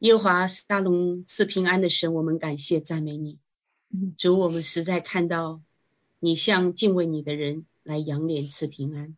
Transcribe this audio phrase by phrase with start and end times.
[0.00, 3.38] 耶和华大龙赐平安的神，我们感谢赞美你。
[4.18, 5.62] 主，我们实在看到
[6.20, 9.16] 你向敬畏你的人来扬脸赐平安。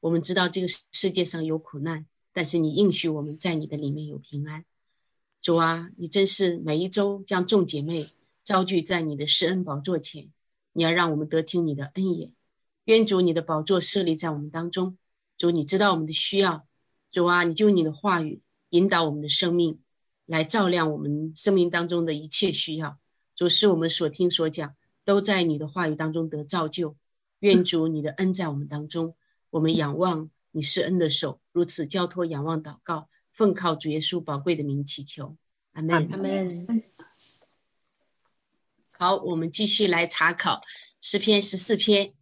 [0.00, 4.64] 我们知道这个世界上有苦难，但是你应许我们在你的里面有平安。
[5.42, 8.06] 主啊，你真是每一周将众姐妹
[8.44, 10.32] 招聚在你的施恩宝座前，
[10.72, 12.32] 你要让我们得听你的恩言。
[12.86, 14.96] 愿主你的宝座设立在我们当中。
[15.36, 16.66] 主，你知道我们的需要。
[17.12, 19.80] 主啊，你就你的话语引导我们的生命，
[20.26, 22.98] 来照亮我们生命当中的一切需要。
[23.34, 26.96] 主，是我们所听所讲都在你的话语当中得造就。
[27.40, 29.16] 愿主你的恩在我们当中，
[29.50, 35.36] 我们仰望你施恩的手，如此交托仰望祷告，奉靠主耶稣宝贵的名祈求，
[35.72, 36.08] 阿门。
[36.10, 36.82] 阿门。
[38.92, 40.62] 好，我们继续来查考
[41.02, 42.14] 诗篇十四篇。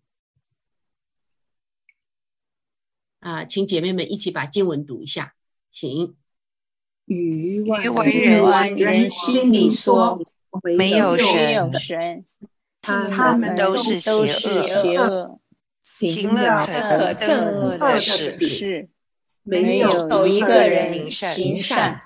[3.21, 5.37] 啊，请姐妹们一起把经文读一下，
[5.71, 6.17] 请。
[7.07, 10.21] 与万人心里说，
[10.77, 12.25] 没有神，
[12.81, 14.35] 他们都是邪
[14.97, 15.39] 恶，
[15.83, 18.89] 行了可憎恶的事，
[19.43, 22.03] 没有一个人行善。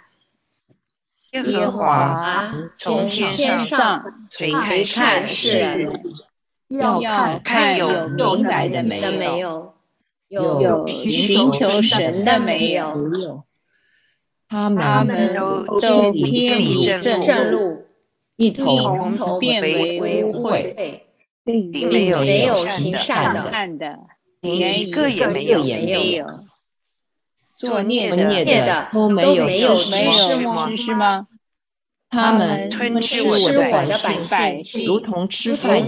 [1.33, 6.03] 耶和华从天上垂看世人，
[6.69, 9.75] 要看看有明白的没有。
[10.29, 13.46] 有寻求神的没有？
[14.49, 17.85] 他们都都偏离正路，
[18.37, 21.01] 一同变为污秽，
[21.45, 23.99] 并没有行善的，
[24.41, 26.27] 连一个也没有。
[27.57, 31.27] 作孽的都没有知识吗？
[32.09, 35.87] 他们吞吃我的百姓，如同吃饭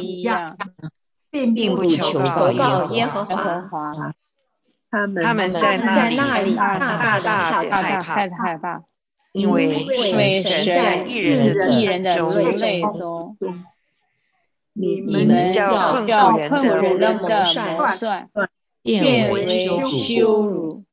[0.00, 0.56] 一样。
[1.34, 4.14] 并不求告耶和华，
[4.94, 6.08] 他们在那
[6.40, 8.82] 里大大的害怕，
[9.32, 9.68] 因为
[10.40, 13.36] 神在一人的内中，
[14.72, 18.18] 你们叫困苦人的谋算
[18.82, 19.66] 变为
[20.00, 20.84] 羞辱。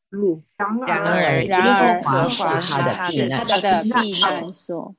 [0.58, 0.68] 然
[1.10, 4.96] 而，然而，和华是他的避难所。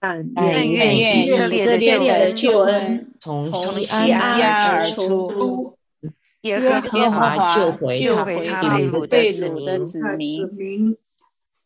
[0.00, 0.22] 但
[0.68, 5.77] 愿以色列的救恩从西安而出，
[6.48, 10.96] 耶和华救回他被掳的子民。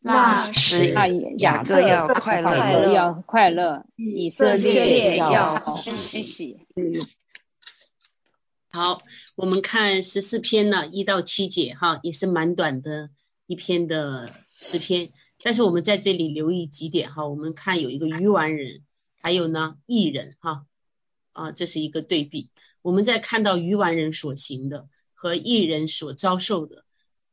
[0.05, 0.93] 那时
[1.37, 6.57] 雅各要快乐，要快乐，以色列要欢喜。
[8.67, 8.97] 好，
[9.35, 13.11] 我们看十四篇呢，一到七节哈，也是蛮短的
[13.45, 14.29] 一篇的
[14.59, 15.11] 诗篇。
[15.41, 18.81] 但是我们在这里留意几点哈，我们看有一个愚顽人，
[19.21, 20.65] 还有呢异人哈
[21.31, 22.49] 啊，这是一个对比。
[22.83, 26.85] 我们在看到愚顽人所行的和异人所遭受的，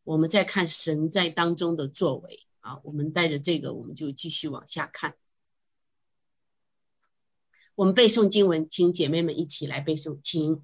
[0.04, 2.78] 我们在看神在当中的作为啊。
[2.84, 5.14] 我们带着这个，我们就继续往下看。
[7.74, 10.62] 我们背诵经文，请姐妹们一起来背诵，请。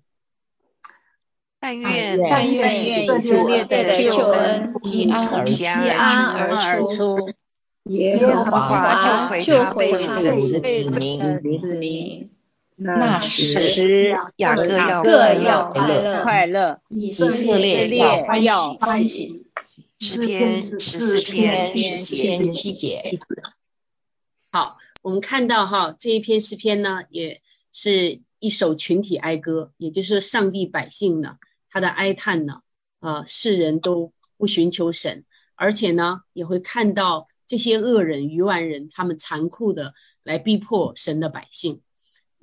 [1.58, 5.44] 但愿但愿以色列的救恩平安而
[6.94, 7.30] 出，
[7.84, 12.35] 耶和华救回他的子民。
[12.76, 19.46] 那时雅各要快乐，快乐以色列要欢喜。
[19.98, 23.02] 诗篇十四篇十篇七节。
[24.52, 27.40] 好，我们看到哈这一篇诗篇呢，也
[27.72, 31.38] 是一首群体哀歌，也就是上帝百姓呢。
[31.70, 32.60] 他的哀叹呢，
[33.00, 41.80] 啊，世人都不寻求神，而且呢，也会看到这些恶人、愚顽人，他们残酷的来逼迫神的百姓。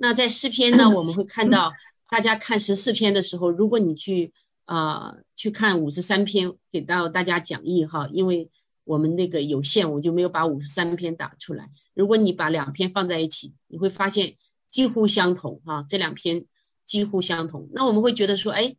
[0.04, 1.72] 那在诗篇呢，我们会看到，
[2.10, 4.34] 大家看十四篇的时候，如果你去
[4.66, 8.52] 啊去看五十三篇，给到大家讲义哈，因为
[8.84, 11.70] 我们那个有限，我就没有把五十三篇打出来。
[11.94, 14.36] 如果你把两篇放在一起，你会发现
[14.70, 16.48] 几乎相同哈，这两篇
[16.86, 17.70] 几乎相同。
[17.72, 18.76] 那我们会觉得说，哎。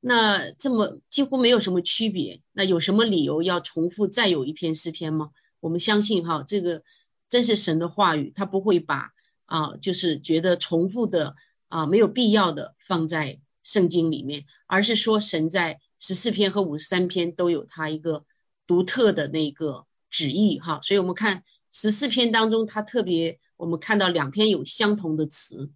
[0.00, 5.30] 那这么几乎没有什么区别，那有什么理由要重复再有一篇诗篇吗？
[5.58, 6.82] 我们相信哈，这个
[7.28, 9.12] 真是神的话语，他不会把
[9.46, 11.34] 啊，就是觉得重复的
[11.68, 18.24] 啊没有必要的放在圣经里面，而是说神在十四篇和五十三篇都有他一个
[18.66, 25.70] 独特的那个旨意哈，所以我们看十四篇当中，他特别我们看到两篇有相同的词。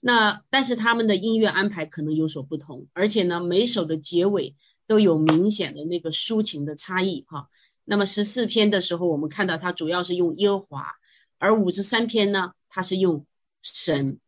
[0.00, 4.56] 那但是他们的音乐安排可能有所不同，而且呢，每首的结尾
[4.86, 7.48] 都有明显的那个抒情的差异哈。
[7.84, 10.94] 那么十四篇的时候，我们看到它主要是用耶和华，
[11.38, 13.26] 而五十三篇呢，它是用
[13.62, 14.18] 神。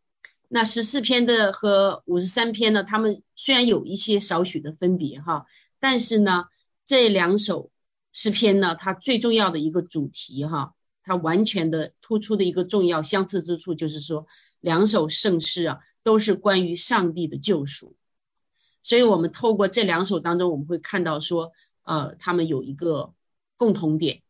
[0.48, 5.46] 那十四篇的和五十三篇呢，他们虽然有一些少许的分别哈，
[5.80, 6.44] 但是呢，
[6.84, 7.70] 这两首
[8.12, 14.26] 诗篇呢，它最重要的一个主题哈，它完全的突出的一个重要相似之处就是说，
[14.60, 17.96] 两首圣诗啊都是关于上帝的救赎，
[18.82, 21.52] 所以我们透过这两首当中，我们会看到说，
[21.82, 23.14] 呃，他们有一个
[23.56, 24.22] 共同点。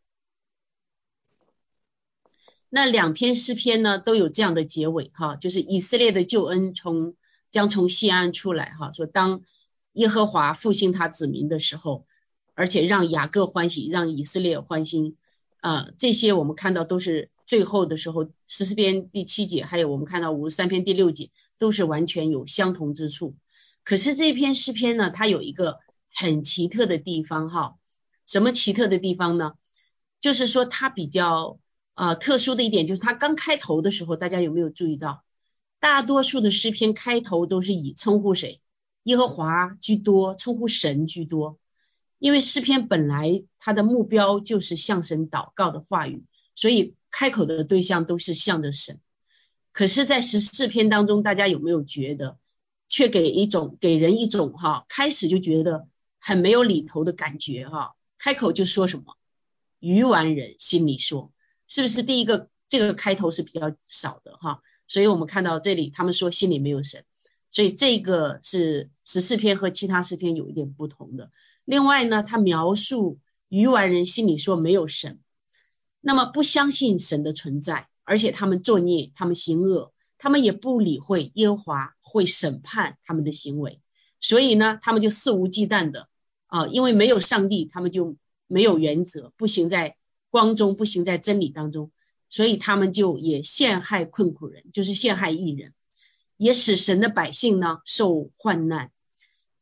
[2.75, 7.17] 那两篇诗篇呢，都有这样的结尾哈，就是以色列的救恩从
[7.51, 9.43] 将从西安出来哈，说当
[9.93, 12.07] 耶和华复兴他子民的时候，
[12.55, 15.19] 而且让雅各欢喜，让以色列欢心
[15.61, 21.29] 啊，这些我们看到都是最后的时候十四篇第七节，还有我们看到五十三篇第六节，
[21.59, 23.37] 都是完全有相同之处。
[23.85, 25.81] 可是这篇诗篇呢，它有一个
[26.15, 27.75] 很奇特的地方哈，
[28.27, 29.53] 什么奇特的地方呢？
[30.23, 31.59] 就是说它比较。
[31.95, 35.25] 啊，特殊的一点就是他刚开头的时候，大家有没有注意到，
[35.79, 38.61] 大多数的诗篇开头都是以称呼谁，
[39.03, 41.59] 耶和华居多，称呼神居多。
[42.19, 46.25] 因为诗篇本来它的目标就是向神祷告的话语，
[46.55, 49.01] 所以开口的对象都是向着神。
[49.73, 52.39] 可是，在十四篇当中，大家有没有觉得，
[52.89, 55.89] 却给一种给人一种哈，开始就觉得
[56.21, 59.17] 很没有理头的感觉哈，开口就说什么，
[59.81, 61.32] 愚顽人心里说。
[61.75, 64.61] 是不是第一个这个开头是比较少的哈？
[64.87, 67.07] 所以我们看到这里，他们说心里没有神，
[67.51, 71.31] 所以这个是十四篇和其他诗篇有一点不同的。
[71.65, 75.21] 另外呢，他描述愚顽人心里说没有神，
[76.03, 83.81] 那么不相信神的存在，而且他们作孽，他们行恶，他们也不理会耶和华会审判他们的行为，
[84.21, 86.11] 所以呢，他们就肆无忌惮的
[86.49, 89.97] 啊，因为没有上帝，他们就没有原则，不行在。
[90.33, 91.93] 光中不行在真理当中，
[92.31, 95.75] 所以他们就也陷害困苦人，就是陷害异人，
[96.39, 98.91] 也使神的百姓呢受患难。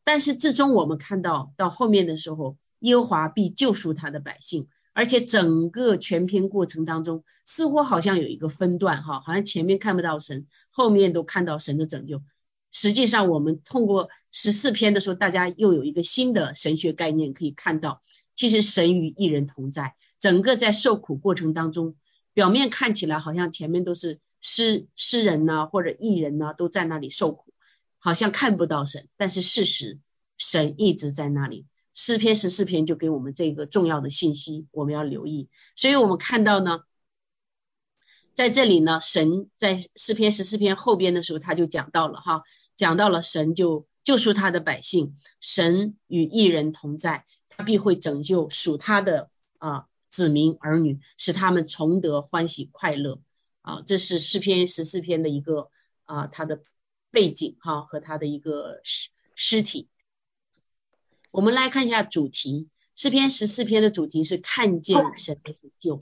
[0.04, 12.22] 但是至终我们看到到后面的时候，耶和华必救赎他的百姓，而且整个全篇过程当中，似乎好像有一个分段哈，好像前面看不到神，后面都看到神的拯救。
[12.70, 18.00] 实际上我们通过十四篇的时候，大家又有一个新的神学概念可以看到，
[18.36, 19.96] 其实神与异人同在。
[20.20, 21.96] 整个在受苦过程当中，
[22.32, 27.52] 表面看起来好像前面都是诗诗人呐或者艺人呐都在那里受苦，
[27.98, 29.98] 好像看不到神，但是事实
[30.38, 31.66] 神一直在那里。
[31.92, 35.50] 诗篇十四篇就给我们这个重要的信息，我们要留意。
[35.74, 36.80] 所以我们看到呢，
[38.34, 42.44] 在这里呢，神在诗篇十四篇后边的时候他就讲到了哈，
[42.76, 49.86] 讲到了神就救赎他的百姓，神与艺人同在，他必会拯救属他的啊。
[50.10, 53.20] 子民儿女，使他们重得欢喜快乐
[53.62, 53.82] 啊！
[53.86, 55.70] 这是诗篇十四篇的一个
[56.04, 56.64] 啊，它的
[57.12, 59.88] 背景哈和它的一个诗诗体。
[61.30, 66.00] 我们来看一下主题，诗篇十四篇的主题是看见神的拯救，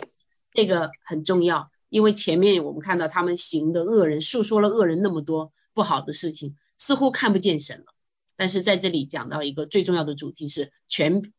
[0.52, 7.94] 这个很重要，因为前面我们看到他们行的恶人，诉说了恶人那么多不好的事情，似乎看不见神了。
[8.36, 11.30] 但是在这里讲到一个最重要的主题是全。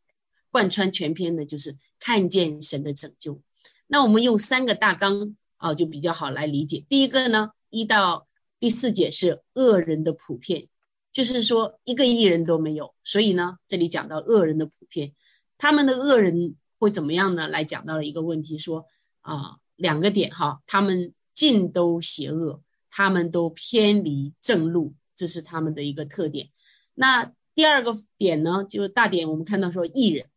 [0.52, 3.42] 贯穿全篇的就是看见神的拯救。
[3.88, 6.86] 那我们用三个大纲啊，就比较好来理解。
[6.90, 8.28] 第一个呢，一到
[8.60, 10.68] 第四节是恶人的普遍，
[11.12, 12.94] 就是说一个艺人都没有。
[13.04, 15.14] 所以呢，这里讲到恶人的普遍，
[15.58, 17.48] 他们的恶人会怎么样呢？
[17.48, 18.86] 来讲到了一个问题，说
[19.22, 26.50] 啊两个点哈，他们尽都邪恶，他们都偏离正路，这是他们的一个特点。
[26.94, 30.30] 那第二个点呢，就是大点，我们看到说艺人。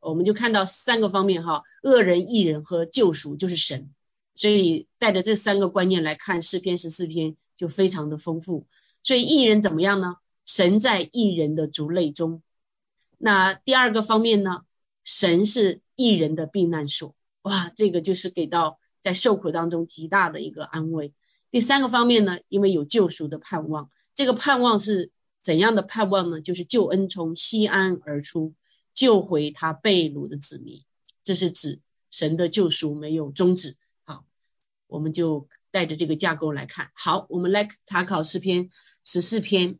[0.00, 3.94] 我们就看到三个方面哈，恶人、异人和救赎就是神，
[4.34, 8.66] 所以带着这三个观念来看诗篇十四篇就非常的丰富。
[9.02, 10.16] 所以异人怎么样呢？
[10.46, 12.42] 神在异人的族类中。
[13.18, 14.62] 那第二个方面呢？
[15.04, 17.14] 神是异人的避难所。
[17.42, 21.14] 哇，这个就是给到在受苦当中极大的一个安慰。
[21.50, 25.10] 第三个方面呢，因为有救赎的盼望，这个盼望是
[25.42, 26.40] 怎样的盼望呢？
[26.40, 28.54] 就是救恩从西安而出。
[28.94, 30.84] 救回他被掳的子民，
[31.22, 31.80] 这是指
[32.10, 33.76] 神的救赎没有终止。
[34.04, 34.24] 好，
[34.86, 36.90] 我们就带着这个架构来看。
[36.94, 38.70] 好，我们来查考诗篇
[39.04, 39.78] 十四篇。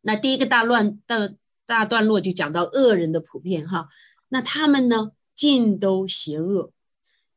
[0.00, 1.36] 那第一个大乱的
[1.66, 3.88] 大段落就讲到恶人的普遍哈，
[4.28, 6.72] 那他们呢尽都邪恶，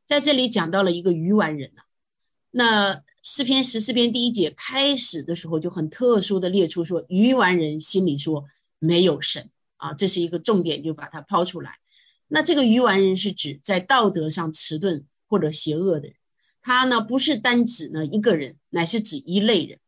[0.06, 1.82] 在这里讲到了一个愚顽人呐。
[2.50, 8.46] 那诗篇十四篇第一节开始的时候就很特殊的列出说，愚顽人心里说
[8.78, 9.50] 没有神。
[9.76, 11.78] 啊，这是一个重点，就把它抛出来。
[12.28, 16.16] 那这个愚顽人是指在道德上迟钝或者邪恶的人，
[16.60, 19.78] 他呢不是单指呢一个人，乃是指一类人。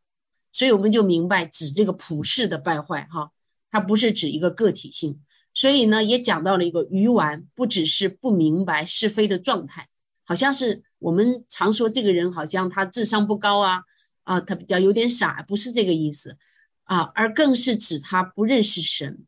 [0.52, 3.32] 所以我们就明白，指这个普世的败坏哈，
[3.70, 5.20] 它不是指一个个体性。
[5.52, 9.88] 所以呢，也讲到了一个愚顽，不只是不明白是非的状态，
[10.24, 13.82] 好像是我们常说这个人好像他智商不高啊，
[14.22, 16.38] 啊，他比较有点傻，不是这个意思
[16.84, 19.26] 啊，而更是指他不认识神，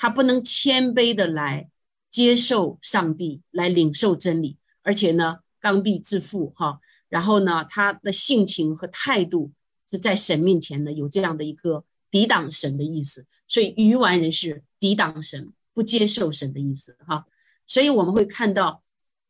[0.00, 1.68] 他不能谦卑的来
[2.10, 6.80] 接受上帝，来领受真理，而且呢，刚愎自负哈，
[7.10, 9.52] 然后呢，他的性情和态度
[9.86, 15.52] 是在神面前呢有这样的一个抵挡神的意思，所以愚顽人是抵挡神。
[15.72, 17.26] 不接受神的意思哈，
[17.64, 18.82] 所以我们会看到，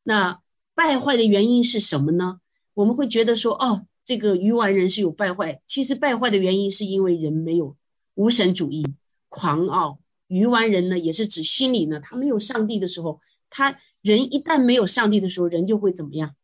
[0.02, 0.40] 那
[0.74, 2.40] 败坏的原因是什么呢？
[2.72, 7.76] 我们会觉得说，哦，这个愚顽人是有败坏，其实败坏的原因是因为人没有
[8.14, 8.84] 无神主义、
[9.28, 9.99] 狂傲。
[10.30, 13.20] 愚顽人呢，也是指心里呢，他没有上帝的时候，
[13.50, 16.36] 他人一旦没有上帝的时候，人就会怎么样？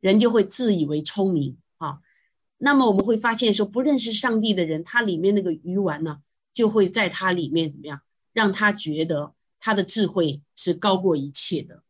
[0.00, 2.00] 人就会自以为聪明啊。
[2.58, 6.18] 那么我们会发现说，不认识上帝的人，他里面那个愚顽呢，
[6.52, 9.34] 就会在他里面怎么样，让他觉得。
[9.64, 11.84] 他的智慧是高过一切的，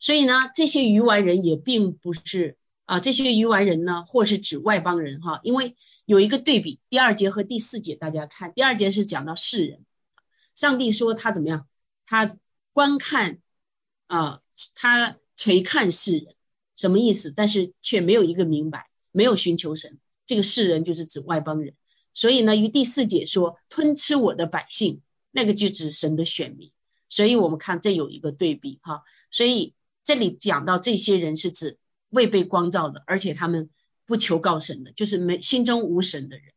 [0.00, 2.56] 所以呢，这些鱼丸人也并不是
[2.90, 9.84] 啊，这些鱼丸人呢，或是指外邦人哈，因为有一个对比，第二节和第四节，大家看，第二节是讲到世人，
[10.56, 11.68] 上帝说他怎么样，
[12.04, 12.36] 他
[12.72, 13.38] 观看
[14.08, 14.42] 啊，
[14.74, 16.34] 他垂看世人，
[16.74, 17.30] 什么意思？
[17.30, 21.76] 但是却没有一个明白，没有寻求神，这个世人就是指外邦人，
[22.12, 25.00] 所以呢，于第四节说吞吃我的百姓。
[25.30, 26.72] 那个就指神的选民，
[27.08, 31.78] 所以我们看这有一个对比哈，所以这里讲到这些人是指
[32.10, 33.70] 未被光照的，而且他们
[34.04, 36.52] 不求告神的，就是没心中无神的人。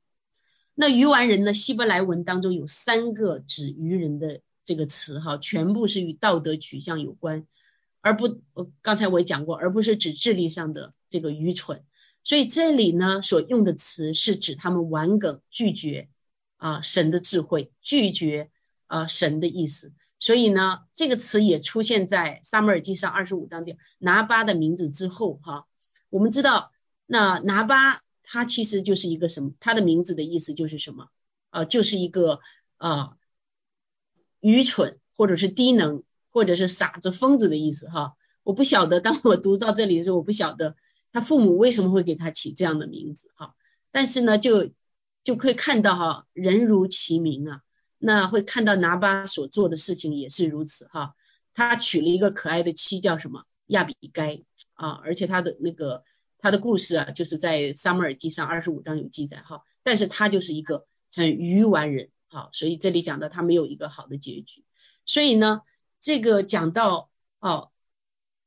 [0.75, 1.53] 那愚顽人呢？
[1.53, 7.47] 希伯来文当中有三个指愚人的这个词哈，全部是与道德取向有关，
[8.01, 8.41] 而不
[8.81, 11.83] 刚才我也讲过，而不是指智力上的这个愚蠢。
[12.23, 16.09] 所以这里呢所用的词是指他们顽梗拒绝
[16.57, 18.49] 啊神的智慧，拒绝。
[18.87, 19.91] 呃，神的意思，
[20.23, 25.67] 所以呢，这个词也出现在撒母耳记上二十五章的拿巴的名字之后哈。
[26.09, 26.71] 我们知道，
[27.05, 29.51] 那拿巴他其实就是一个什么？
[29.59, 31.09] 他的名字的意思就是什么？
[31.49, 32.39] 呃，就是一个
[32.77, 33.17] 呃
[34.39, 38.15] 愚蠢或者是低能或者是傻子疯子的意思哈。
[38.43, 40.77] 我不晓得，当我读到这里的时候，我不晓得
[41.11, 43.55] 他父母为什么会给他起这样的名字哈。
[43.91, 44.71] 但是呢，就
[45.25, 47.61] 就可以看到哈，人如其名啊。
[48.05, 51.15] 那会看到拿巴所做的事情也是如此哈，
[51.53, 53.45] 他娶了一个可爱的妻叫什么？
[53.67, 54.43] 亚比该。
[54.75, 56.03] 啊，而且他的那个
[56.39, 64.65] 他的故事啊，就是在撒母耳记上二十五章有记载哈，但是他就是一个很愚顽人哈，所以这里讲到他没有一个好的结局，
[65.05, 65.61] 所以呢，
[66.01, 67.69] 这个讲到哦，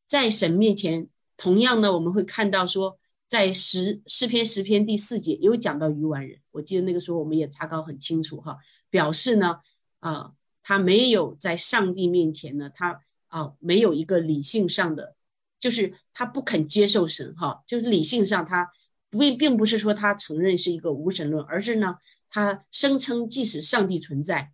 [0.08, 2.98] 在神面前，同样呢，我们会看到说，
[3.28, 8.58] 在十诗篇十篇第四节有讲到愚顽人，我记得那个时候我们也查考很清楚哈。
[8.90, 9.60] 表示呢，
[10.00, 15.14] 啊，他没有在上帝面前呢，他啊没有一个理性上的，
[15.60, 18.70] 就是他不肯接受神哈，就是理性上他
[19.10, 21.98] 并并不是说他承认是一个无神论，而是呢，
[22.30, 24.52] 他声称即使上帝存在，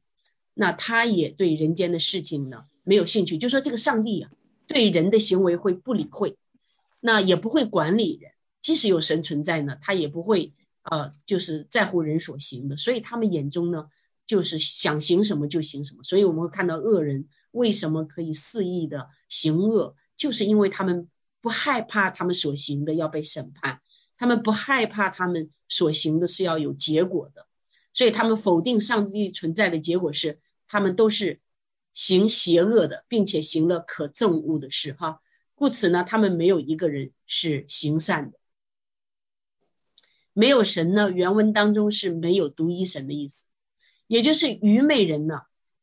[0.54, 4.30] 那他也对人间的事情呢没有兴趣，就说这个上帝啊
[4.66, 6.36] 对人的行为会不理会，
[7.00, 13.88] 那也不会管理人，即使有神存在呢，他也不会呃就是在乎人所行的，所以他们眼中呢。
[14.32, 21.10] 就是想行什么就行什么，所以我们会看到恶人为什么可以肆意的行恶，就是因为他们
[21.42, 23.82] 不害怕他们所行的要被审判，
[24.16, 27.46] 他们不害怕他们所行的是要有结果的，
[27.92, 31.42] 所以他们否定上帝存在的结果是他们都是
[31.92, 35.20] 行邪恶的，并且行了可憎恶的事哈，
[35.54, 38.38] 故此呢，他们没有一个人是行善的，
[40.32, 43.44] 没有神呢，原文当中是没有独一神的意思。
[44.06, 45.42] 也就是愚昧人呢，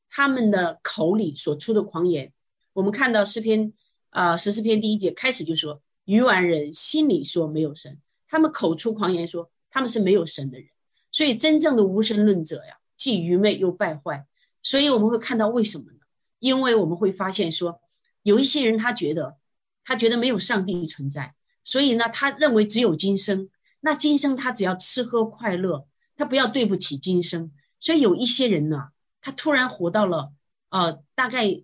[0.10, 2.34] 他们的口里所出的狂言，
[2.74, 3.74] 我们看到诗篇
[4.10, 10.70] 啊十四篇第一节开始就说，愚顽人心里说没有神，他们口出狂言说他们是没有神的人，
[11.12, 14.28] 所以真正的无神论者呀，既愚昧又败坏，
[14.62, 16.00] 所以我们会看到为什么呢？
[16.40, 17.82] 因为我们会发现说，
[18.24, 19.38] 有一些人他觉得
[19.84, 23.50] 他觉得没有上帝存在，所以呢，他认为只有今生，
[23.80, 27.52] 那今生他只要吃喝快乐，他不要对不起今生。
[27.80, 28.90] 所以有一些人呢，
[29.22, 30.32] 他突然活到了
[30.70, 31.64] 呃大概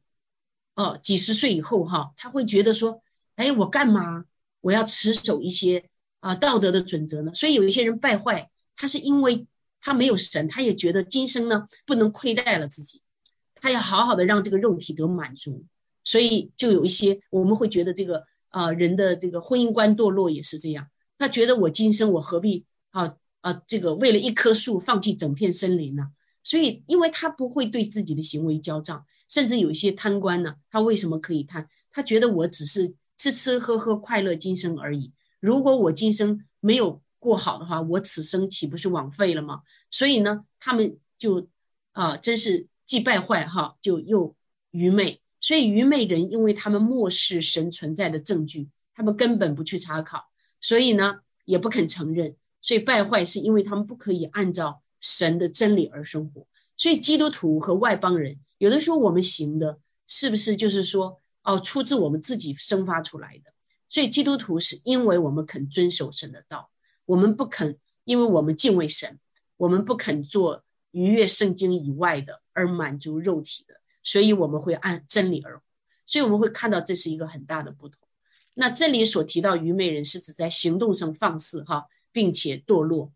[0.74, 3.02] 呃几十岁以后哈，他会觉得说，
[3.36, 4.26] 哎，我干嘛
[4.62, 7.34] 我要持守一些啊道德的准则呢？
[7.34, 9.48] 所以有一些人败坏，他是因为
[9.82, 13.02] 他没有神，他也觉得今生呢不能亏待了自己，
[13.56, 15.66] 他要好好的让这个肉体得满足，
[16.04, 23.18] 所以就有一些我们会觉得这个啊人的这个婚姻观堕落也是这样，他觉得我今生我何必啊？
[23.46, 26.12] 啊，这个为了一棵树放弃整片森林呢？
[26.42, 31.70] 所以因为他不会对自己的行为交账，甚至有一些贪官呢，他为什么可以贪？
[31.92, 39.62] 他觉得我只是吃吃喝喝快乐今生而已，如果我今生没有过好的话，我此生岂不是枉费了吗？
[39.92, 41.48] 所以呢，他们就
[41.92, 44.36] 啊，真是既败坏哈，就又
[44.72, 45.22] 愚昧。
[45.40, 50.26] 所以愚昧人，因为他们漠视神存在的证据，他们根本不去查考，
[50.62, 52.38] 所以呢，也不肯承认。
[52.66, 56.48] 所以败坏是因为他们不可以按照神的真理而生活。
[56.78, 63.54] 所以基督徒和外邦人，有的时候我们行的，是不是就是说，哦，出自我们自己生发出来的？
[63.88, 66.72] 所以基督徒是因为我们肯遵守神的道，
[67.06, 69.20] 我们不肯，因为我们敬畏神，
[69.58, 73.76] 我们不肯做逾越圣经以外的而满足肉体的。
[74.02, 75.64] 所以我们会按真理而活，
[76.08, 78.00] 所以我们会看到这是一个很大的不同。
[78.56, 83.12] 那这里所提到愚昧人是指在行动上放肆哈，并且堕落。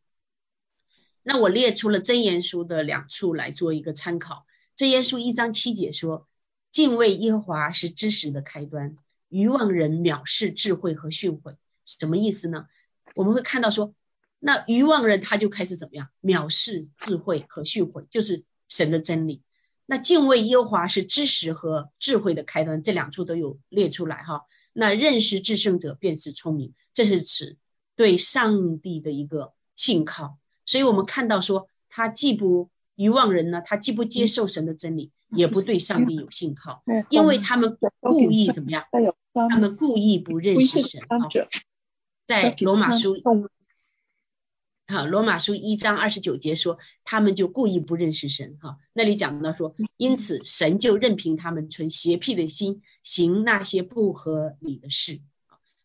[1.23, 4.45] 那我列出了真言书的两处来做一个参考。
[4.75, 6.27] 真言书一章七节说，
[6.73, 8.97] 敬畏耶和华是知识的开端，
[9.29, 12.67] 愚妄人藐视智慧和训诲，什么意思呢？
[13.15, 13.93] 我们会看到说，
[14.37, 16.09] 那愚妄人他就开始怎么样？
[16.21, 19.43] 藐视智慧和训诲，就是神的真理。
[19.85, 24.41] 那敬畏耶和华是知识和智慧的开端，这两处都有列出来哈。
[24.73, 27.55] 那认识至圣者便是聪明，这是指
[27.99, 30.37] 对上帝的一个信靠。
[30.65, 38.85] 所以我们看到说，他既不愚妄人呢，他既不接受神的真理，也不对上帝有信靠，因为他们故意怎么样？
[39.33, 41.27] 他们故意不认识神啊。
[42.25, 43.17] 在罗马书。
[44.87, 48.57] 好，罗马书一章二十九节说，他们就故意不认识神。
[48.61, 55.19] 哈，那里讲到说，因此神就任凭他们存邪僻的心，行那些不合理的事。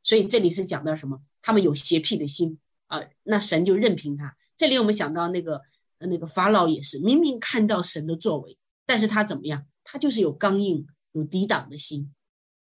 [0.04, 1.20] 所以这里是讲到什么？
[1.44, 4.34] 他们有邪僻的心啊，那神就任凭他。
[4.56, 5.60] 这里我们想到那个
[5.98, 9.66] 那个法老也是，明明看到神的作为，但是他怎么样？
[9.84, 12.14] 他就是有刚硬、有抵挡的心。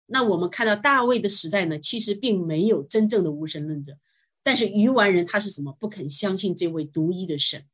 [0.06, 3.98] 那我们看到大卫的时代呢，其实并没有真正的无神论者。
[4.42, 5.76] 但是愚顽人他是什么？
[5.78, 7.66] 不肯相信这位独一的神，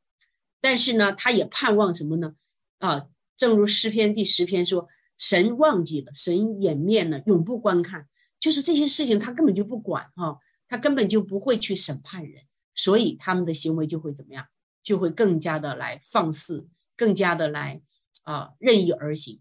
[0.60, 2.34] 但是呢，他也盼望什么呢？
[2.78, 8.08] 啊，正如诗篇第十篇说，神忘记了，神掩面了，永不观看，
[8.40, 12.42] 就是这些事情他根本就不管哈，他根本就不会去审判人，
[12.74, 14.46] 所以他们的行为就会怎么样？
[14.82, 17.82] 就会更加的来放肆，更加的来
[18.22, 19.40] 啊任意而行。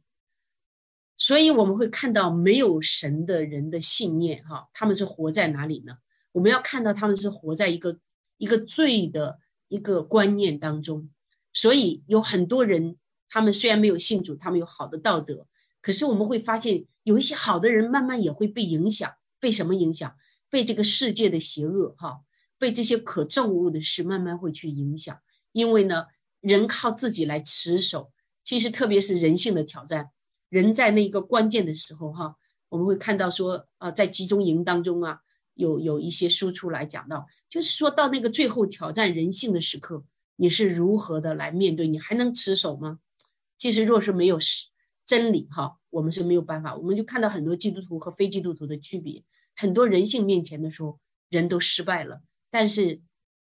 [1.17, 5.97] 所以我们会看到没有神的人的信念哈，他们是活在哪里呢？
[6.31, 7.99] 我们要看到他们是活在一个
[8.37, 11.09] 一个罪的一个观念当中，
[11.53, 12.97] 所以有很多人，
[13.29, 15.47] 他们虽然没有信主，他们有好的道德，
[15.81, 20.17] 可是我们会发现有一些好的人慢慢也会被影响，被什么影响？
[20.55, 22.21] 被这个世界的邪恶哈，
[22.57, 25.19] 被这些可憎恶的事慢慢会去影响。
[25.51, 26.05] 因为呢，
[26.39, 28.13] 人靠自己来持守，
[28.45, 30.11] 其实特别是人性的挑战，
[30.47, 32.37] 人在那一个关键的时候哈，
[32.69, 35.19] 我们会看到说啊，在集中营当中啊。
[35.57, 40.03] 有有一些输出来讲到，就是说到那个最后挑战人性的时刻，
[40.35, 41.87] 你是如何的来面对？
[41.87, 42.99] 你还能持守吗？
[43.57, 44.39] 其实若是没有
[45.05, 46.75] 真理哈，我们是没有办法。
[46.75, 49.23] 我们就看到很多基督徒和非基督徒的区别，
[49.55, 52.21] 很多人性面前的时候，人都失败了。
[52.51, 53.01] 但是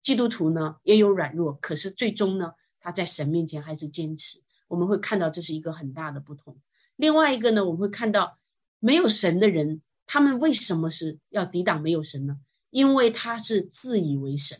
[0.03, 4.41] 基督徒呢也有软弱，可是最终呢，他在神面前还是坚持。
[4.67, 6.57] 我们会看到这是一个很大的不同。
[6.95, 8.37] 另外一个呢，我们会看到
[8.79, 9.81] 没有神的人。
[10.07, 12.37] 他们为什么是要抵挡没有神呢？
[12.69, 14.59] 因为他是自以为神，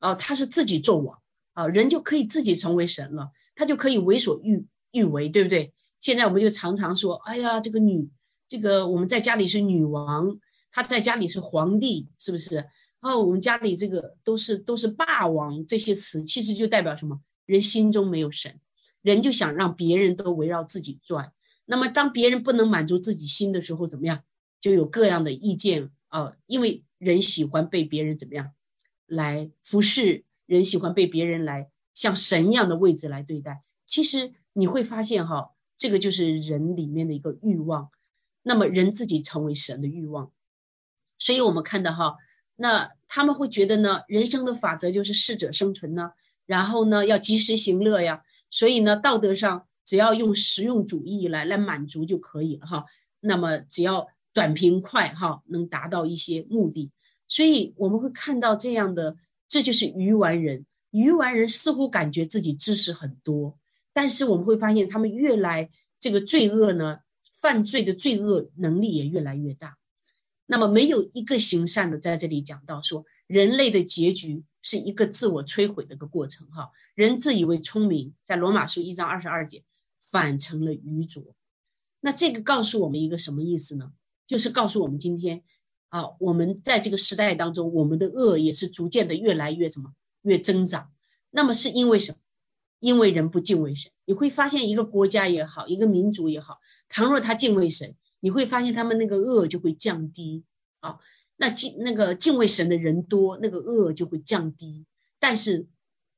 [0.00, 1.20] 哦，他是自己做王，
[1.52, 5.74] 啊，人就可以自己成为神了，他就可以为所欲欲为，对不对？
[6.00, 8.08] 现在我们就常常说，哎呀，这个女，
[8.48, 10.38] 这个我们在家里是女王，
[10.72, 12.66] 他在家里是皇帝，是不是？
[13.00, 17.20] 哦，我们家里这个都是都是霸王，这些词其实就代表什么？
[17.44, 18.60] 人心中没有神，
[19.02, 21.32] 人就想让别人都围绕自己转。
[21.64, 24.22] 那么当别人不能满足自己心的时候，怎么样？
[24.60, 28.52] 就有各样的意见啊，因为人喜欢被别人怎么样
[29.06, 33.64] 来服侍，人喜欢被别人来像神一样的位置来对待。
[33.88, 37.90] 其实你会发现哈，这个就是人里面的一个欲望，
[38.42, 40.30] 那么人自己成为神的欲望。
[41.24, 42.16] 所以我们看到哈，
[42.56, 46.10] 那他们会觉得呢，人生的法则就是适者生存呢，
[46.46, 52.86] 然后呢要及时行乐呀，所以呢道德上只要用实用主义来来满足就可以了哈。
[53.20, 56.90] 那么只要短平快哈，能达到一些目的，
[57.28, 59.16] 所以我们会看到这样的，
[59.48, 60.66] 这就是愚顽人。
[60.90, 63.56] 愚顽人似乎感觉自己知识很多，
[63.92, 66.98] 但是我们会发现他们越来这个罪恶呢，
[67.40, 69.78] 犯罪的罪恶能力也越来越大。
[70.52, 76.72] 那么没有一个行善的，在这里讲到说，人类的结局是一个自我摧毁的一个过程哈。
[76.94, 79.64] 人自以为聪明，在罗马书一章二十二节
[80.10, 81.34] 反成了愚拙。
[82.00, 83.92] 那这个告诉我们一个什么意思呢？
[84.26, 85.42] 就是告诉我们今天
[85.88, 90.92] 啊，我们在这个时代当中，我们的恶也是逐渐的越来越什么越增长。
[91.30, 92.18] 那么是因为什么？
[92.78, 93.90] 因为人不敬畏神。
[94.04, 96.58] 你会发现一个国家也好，一个民族也好，
[96.90, 100.44] 倘若他敬畏神，你会发现他们那个恶就会降低
[100.78, 101.00] 啊。
[101.36, 104.86] 那敬那个敬畏神的人多，那个恶就会降低。
[105.18, 105.66] 但是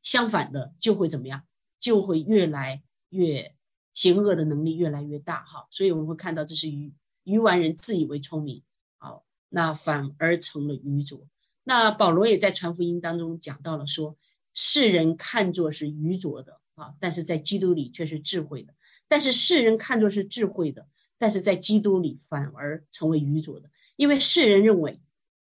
[0.03, 1.43] 相反的就会怎么样？
[1.81, 3.55] 就会越来越
[3.95, 5.67] 邪恶的能力越来越大哈。
[5.71, 8.63] 所以我们会看到这是愚愚顽人自以为聪明，
[8.99, 11.27] 好，那反而成了愚拙。
[11.63, 14.17] 那保罗也在传福音当中讲到了说。
[14.57, 18.73] 世人看作是愚拙的啊，但是在基督里却是智慧的；
[19.09, 20.87] 但是世人看作是智慧的，
[21.25, 23.71] 但是在基督里反而成为愚拙的。
[23.97, 25.01] 因为世人认为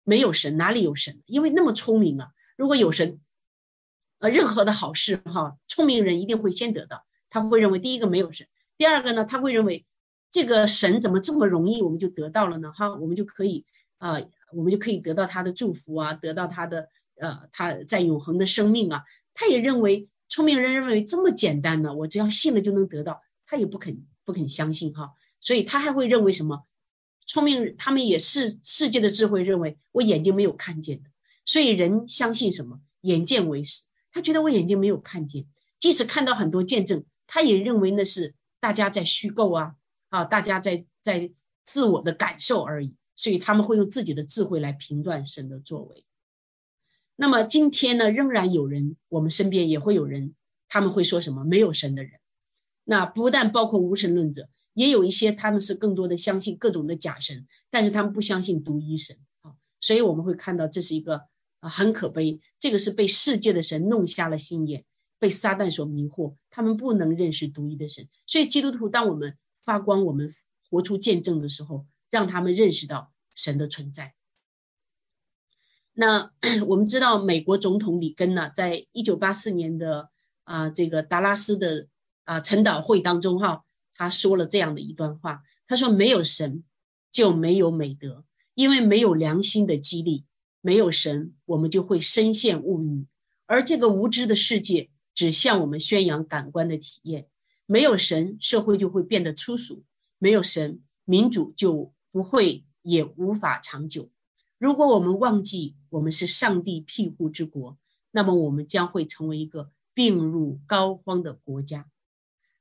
[0.02, 1.22] 没有神，哪里有神？
[1.26, 3.20] 因为那么聪明啊，如果有神，
[4.18, 7.04] 呃，任何的好事哈，聪明人一定会先得到。
[7.28, 8.46] 他会认为第一个没有神，
[8.78, 9.84] 第二个呢，他会认为
[10.30, 12.72] 这个神怎么这么容易我们就得到了呢？
[12.72, 13.66] 哈，我们就可以
[13.98, 14.22] 啊，
[14.54, 16.88] 我们就可以得到他的祝福啊，得到他的。
[17.20, 19.02] 呃，他在永恒的生命啊，
[19.34, 26.64] 他也认为聪明人认为这么简单呢，我只要信了就能得到，他也不肯不肯相信哈，所以他还会认为什么？
[27.26, 31.10] 聪明他们也是世界的智慧认为我眼睛没有看见的，
[31.44, 32.80] 所以人相信什么？
[33.00, 35.46] 眼见为实，他觉得我眼睛没有看见，
[35.78, 39.76] 即使看到很多见证，他也认为那是大家在虚构啊
[40.08, 41.30] 啊，大家在在
[41.64, 46.04] 自我的感受而已，所以他们会用自己的智慧来评断神的作为。
[47.14, 50.34] 那么今天呢，仍然有人，我们身边也会有人，
[50.68, 52.20] 他们会说什么没有神的人。
[52.84, 54.48] 那不但包括无神论者，
[54.78, 59.56] 也有一些他们是更多的相信各种的假神，但是他们不相信独一神啊。
[59.80, 61.22] 所以我们会看到这是一个
[61.58, 64.84] 啊很可悲，这个是被世界的神弄瞎了心眼，
[65.18, 68.08] 被撒旦所迷惑，他们不能认识独一的神。
[68.24, 70.32] 所以基督徒，当我们发光，我们
[70.70, 74.14] 活出见证的时候，让他们认识到神的存在。
[75.92, 76.30] 那
[76.68, 80.10] 我们知道，美国总统里根呢，在一九八四年的
[80.44, 81.88] 啊这个达拉斯的
[82.22, 83.64] 啊晨祷会当中哈，
[83.98, 86.62] 他说了这样的一段话，他说没有神
[87.10, 90.24] 就没有美德，因为没有良心的激励，
[90.60, 93.06] 没有神，我们就会深陷物欲，
[93.44, 97.26] 而这个无知的世界只向我们宣扬感官的体验，
[97.66, 99.82] 没有神，社会就会变得粗俗，
[100.18, 104.10] 没有神，民主就不会也无法长久。
[104.58, 107.76] 如果我们忘记我们是上帝庇护之国，
[108.12, 111.90] 那么我们将会成为一个病入膏肓的国家。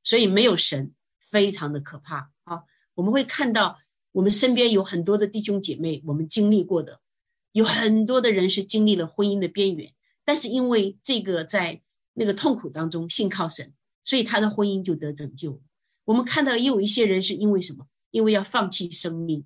[0.03, 0.93] 所以没有神
[1.29, 2.63] 非常的可怕啊！
[2.93, 3.79] 我们会看到
[4.11, 6.99] 我们身边有很多的弟兄姐妹，我们经历过的
[7.51, 9.93] 有很多的人是经历了婚姻的边缘，
[10.25, 11.81] 但是因为这个在
[12.13, 15.61] 那个痛苦当中信靠神，所以他的婚姻就得拯救。
[16.05, 17.87] 我们看到也有一些人是因为什么？
[18.11, 19.45] 因为要放弃生命。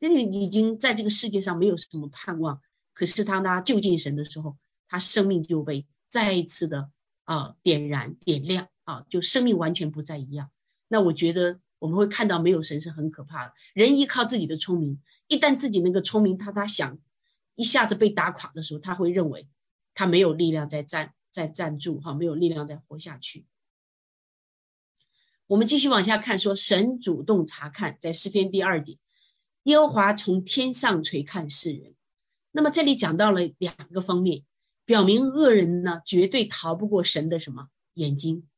[0.00, 2.60] 因为已经在这个世界上没有什么盼望，
[2.94, 6.88] 可是当他就近神的时候，他生命就被再一次的
[7.24, 10.52] 啊点燃点亮啊，就生命完全不再一样。
[10.88, 13.52] 那我觉得我们会看到没有神是很可怕的。
[13.74, 16.98] 人依靠自己的聪明，一旦自己那个聪明他他想
[17.54, 19.48] 一下子被打垮的时候，他会认为
[19.94, 23.46] 他没有力量再站再站住哈，没有力量再活下去。
[25.46, 28.98] 我们继续往下看，说神主动查看，在诗篇第二节。
[29.64, 31.94] 耶和华从天上垂看世人，
[32.52, 34.44] 那么这里讲到了两个方面，
[34.84, 38.48] 表明恶人呢绝对逃不过神的什么眼睛，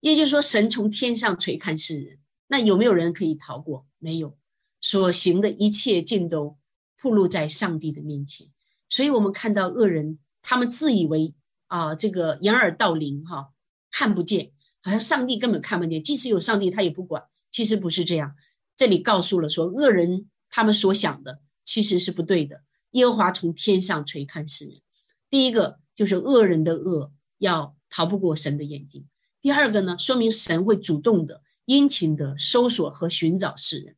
[0.00, 3.86] 也就是说神从天上垂看世人，那有没有人可以逃过？
[3.98, 4.36] 没有，
[4.80, 6.56] 所行的一切尽都
[7.02, 8.48] 暴露在上帝的面前，
[8.88, 11.34] 所以我们看到恶人，他们自以为
[11.66, 13.52] 啊这个掩耳盗铃哈，
[13.90, 18.34] 看不见，好像上帝根本看不见，即使有上帝他也不管，其实不是这样。
[18.76, 22.62] 这里告诉了说，恶人他们所想的其实是不对的。
[22.92, 24.80] 耶和华从天上垂看世人，
[25.28, 29.02] 第一个就是恶人的恶要逃不过神的眼睛；
[29.42, 33.96] 第二个呢，说明神会主动的、殷勤的搜索和寻找世人。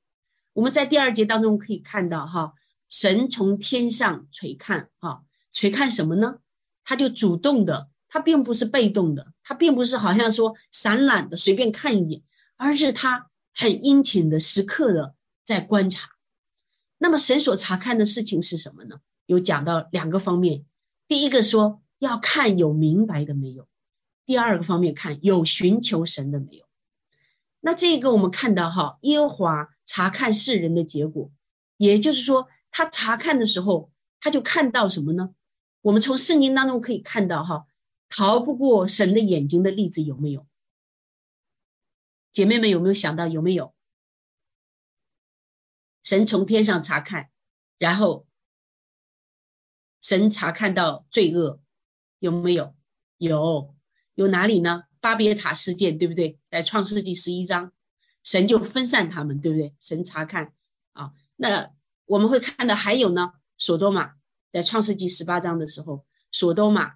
[0.52, 2.54] 我们在第二节当中可以看到，哈，
[2.88, 6.38] 神从天上垂看，哈，垂看什么呢？
[6.84, 12.22] 他就主动的，他并不是被动的，他并不是好像说散懒的随便看一眼，
[12.56, 13.28] 而是他。
[13.54, 16.08] 很殷勤的、时刻的在观察。
[16.96, 19.00] 那么神所查看的事情是什么呢？
[19.26, 20.64] 有讲到两个方面。
[21.06, 23.64] 第一个说要看有明白的没有；
[24.32, 26.64] 第二个方面看有寻求神的没有。
[27.60, 31.30] 那这个我们看到哈，耶和华查看世人的结果，
[31.76, 35.34] 也就是说他查看的时候，他就看到什么呢？
[35.82, 37.66] 我们从圣经当中可以看到哈，
[38.08, 40.46] 逃不过神的眼睛的例子有没有？
[42.32, 43.74] 姐妹们有没有想到有没有？
[46.02, 47.28] 神从天上查看，
[47.76, 48.26] 然后
[50.00, 51.60] 神查看到罪恶
[52.18, 52.74] 有没有？
[53.18, 53.76] 有，
[54.14, 54.82] 有哪里呢？
[55.00, 56.38] 巴别塔事件对不对？
[56.50, 57.72] 在创世纪十一章，
[58.22, 59.74] 神就分散他们，对不对？
[59.80, 60.52] 神查看
[60.92, 61.70] 啊，那
[62.06, 64.12] 我们会看到还有呢，索多玛
[64.52, 66.92] 在创世纪十八章的时候，索多玛、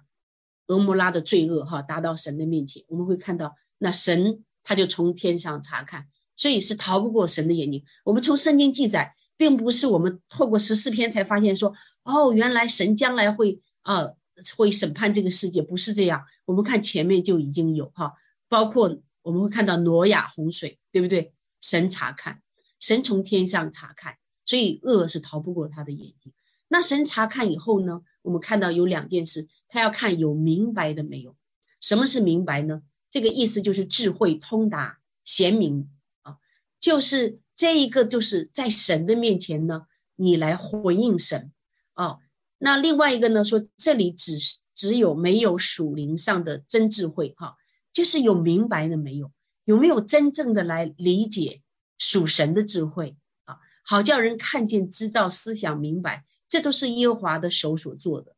[0.67, 7.83] 俄摩拉的罪恶哈达到神的面前，我们会看到那神他就从天上查看，所以是逃不过神的眼睛。
[8.05, 14.11] 我们从圣经记载，并不是我们透过十四篇才发现说，哦，原来神将来会啊。
[14.55, 16.25] 会审判这个世界，不是这样。
[16.45, 18.13] 我们看前面就已经有哈，
[18.47, 21.33] 包括我们会看到挪亚洪水，对不对？
[21.59, 22.41] 神查看，
[22.79, 26.33] 神从天上查看，所以恶是逃不过他的眼睛。
[26.67, 31.35] 那神查看以后呢，我们看到有两件事，他要看有明白的没有。
[31.81, 32.83] 什么是明白呢？
[33.09, 35.89] 这个意思就是智慧通达、贤明
[36.21, 36.37] 啊，
[36.79, 41.51] 就是这一个就是在神的面前呢，你来回应神
[41.93, 42.19] 啊。
[42.57, 43.45] 那另外一个呢？
[43.45, 47.55] 说这里只是只有没有属灵上的真智慧哈，
[47.93, 49.31] 就是有明白的没有？
[49.63, 51.61] 有没有真正的来理解
[51.97, 53.15] 属神的智慧
[53.45, 53.59] 啊？
[53.83, 58.35] 好叫人看见、知道、思想明白，这都是耶和华的手所做的。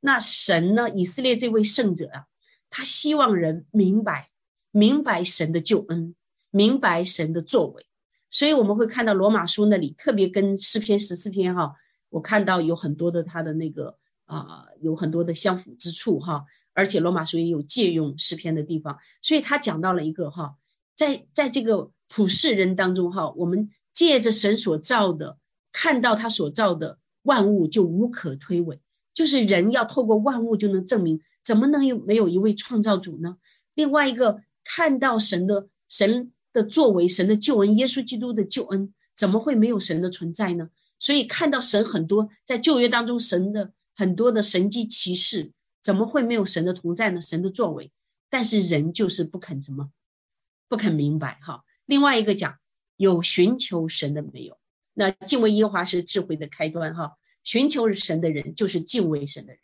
[0.00, 0.90] 那神呢？
[0.90, 2.26] 以色列这位圣者啊，
[2.68, 4.30] 他希望人明白
[4.70, 6.14] 明白神的救恩，
[6.50, 7.86] 明白神的作为。
[8.30, 11.76] 所以我们会看到罗马书那里特别跟诗篇十四篇哈。
[12.12, 13.96] 我看到有很多的他的那个
[14.26, 16.44] 啊，有很多的相符之处哈，
[16.74, 20.56] 而且罗马书也有借用诗篇的地方，所以他讲到了一个哈，
[20.94, 25.38] 在在这个普世人当中哈，我们借着神所造的，
[25.72, 28.80] 看到他所造的万物就无可推诿，
[29.14, 33.38] 就是人要透过万物就能证明，怎么能有没有一位创造主呢？
[33.74, 40.68] 另外一个看到神的神的作为，神的救恩，耶稣基督的救恩，怎么会没有神的存在呢？
[41.02, 45.50] 所以看到神很多在旧约当中神的很多的神迹奇事，
[45.82, 47.20] 怎么会没有神的同在呢？
[47.20, 47.90] 神的作为，
[48.30, 49.90] 但是人就是不肯怎么
[50.68, 51.64] 不肯明白哈。
[51.86, 52.58] 另外一个讲
[52.96, 54.58] 有寻求神的没有？
[54.94, 57.16] 那敬畏耶和华是智慧的开端哈。
[57.42, 59.60] 寻求神的人就是敬畏神的人。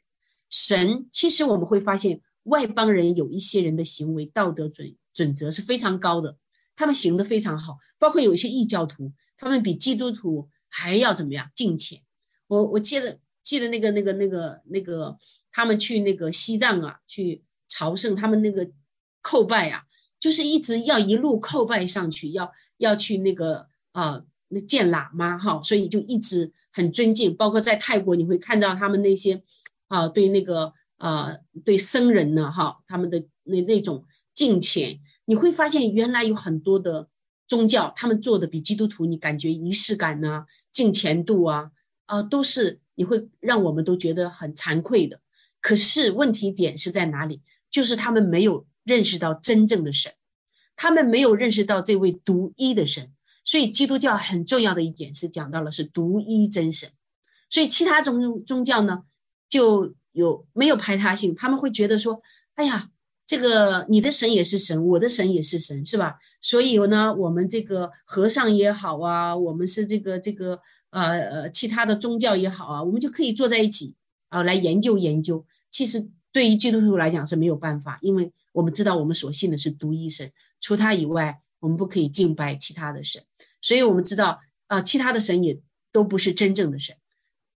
[0.51, 6.37] 神其实我们会发现外邦人有一些人的行为道德准准则是非常高的，
[6.75, 10.51] 他们行得非常好，包括有一些异教徒，他们比基督徒。
[10.69, 12.03] 还要怎么样敬虔？
[12.47, 15.19] 我我记得记得那个那个那个那个
[15.51, 18.71] 他们去那个西藏啊，去朝圣，他们那个
[19.23, 19.85] 叩拜啊，
[20.21, 27.37] 就是一直要一路叩拜上去，要要去那个啊那见喇嘛哈，所以就一直很尊敬。
[27.37, 29.43] 包括在泰国，你会看到他们那些
[29.89, 37.09] 啊对那个啊对僧人呢哈，他们的那那种敬虔，你会发现原来有很多的
[37.49, 40.47] 宗教，他们做的比基督徒，你感觉仪式感呢。
[40.71, 41.73] 敬虔度啊
[42.05, 45.21] 啊，都是你会让我们都觉得很惭愧的。
[45.61, 47.43] 可是问题点是在哪里？
[47.71, 50.13] 就是他们没有认识到真正的神，
[50.77, 53.13] 他们没有认识到这位独一的神。
[53.45, 56.91] 所以基督教很重要的一点是讲到了是独一真神。
[57.51, 59.05] 所以其他宗宗教呢
[59.49, 61.35] 就有没有排他性？
[61.35, 62.23] 他们会觉得说，
[62.55, 62.91] 哎呀，
[63.29, 66.19] 这个你的神也是神，我的神也是神，是吧？
[66.41, 73.95] 所以呢，我们这个和尚也好啊，我们是这个这个呃呃其他的宗教也好啊，我们就可以坐在一起
[74.31, 75.45] 啊来研究研究。
[75.71, 83.25] 其实对于基督徒来讲是没有办法，因为我们知道我们所信的是独一神，除他以外我们不可以敬拜其他的神。
[83.61, 85.61] 所以我们知道啊，其他的神也
[85.93, 86.97] 都不是真正的神。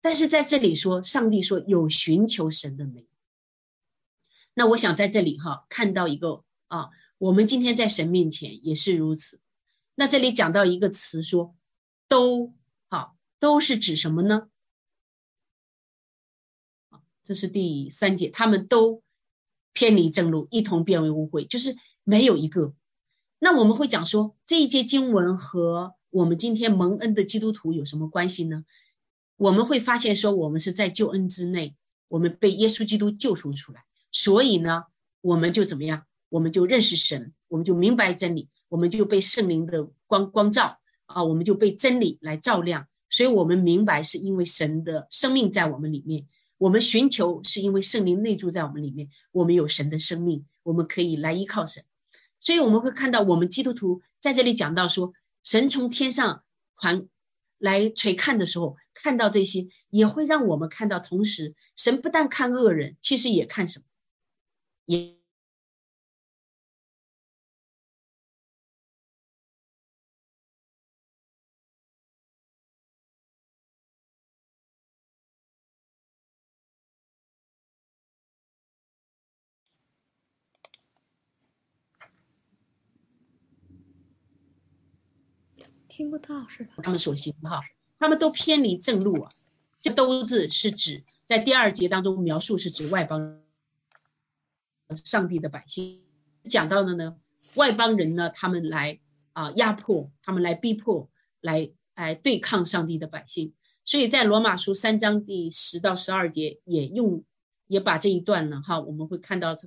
[0.02, 3.06] 但是在这里说，上帝说有寻求神的美。
[4.54, 6.90] 那我想在这里哈看到一个啊。
[7.18, 9.40] 我们今天在神面前也是如此。
[9.94, 11.54] 那这里讲到一个词，说
[12.08, 12.52] 都
[12.88, 14.48] 好，都是指什么呢？
[17.24, 19.04] 这是第三节，他们都
[19.72, 22.74] 偏离正路，一同变为污秽，就是没有一个。
[23.38, 28.64] 那我们会讲说，这一节经文和我们今天蒙恩的基督徒有什么关系呢？
[29.36, 31.76] 我们会发现说，我们是在救恩之内，
[32.08, 33.84] 我们被耶稣基督救赎出来，
[34.22, 34.84] 所以呢，
[35.20, 36.06] 我们就怎么样？
[36.28, 42.86] 我们就认识神，我们就明白真理，我们就被圣灵的光光照啊，我们就被真理来照亮。
[43.10, 51.82] 所以，我们明白是因为神的生命在我们里面，我们寻求是因为圣灵内住在我们里面，我们有神的生命，我们可以来依靠神。
[52.38, 57.04] 所以，我们会看到我们基督徒在这里讲到说，神从天上还
[57.58, 63.84] 来垂看的时候，看到这些，也会让我们看到，同时神不但看恶人，其实也看什么，
[64.92, 65.22] 也。
[85.88, 86.72] 听不到是吧？
[86.82, 87.60] 他们所行哈，
[87.98, 89.30] 他们都偏离正路啊。
[89.82, 93.42] 这都字是指在第二节当中描述是指外邦
[94.96, 96.00] 上帝的百姓，
[96.44, 97.16] 讲到的呢，
[97.54, 99.00] 外邦人呢，他们来
[99.32, 103.54] 啊压迫，他们来逼迫，来来对抗上帝的百姓。
[103.84, 107.24] 所以在罗马书三章第十到十二节也用
[107.66, 109.58] 也把这一段呢哈，我们会看到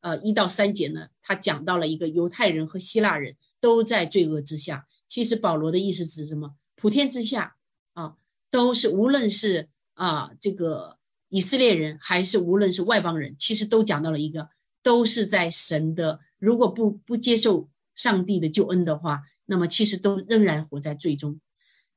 [0.00, 4.86] 呃一到三节呢，他讲到了一个犹太人和希腊人都在罪恶之下。
[5.08, 6.54] 其实保罗的意思指什么？
[6.76, 7.56] 普天之下
[7.92, 8.16] 啊，
[8.50, 14.48] 都是无论是啊这个以色列人，还是无论是外邦人，其实都讲到了一个，
[14.82, 21.40] 都是在神的，如果不不接受上帝的救恩的话，那么其实都仍然活在罪中。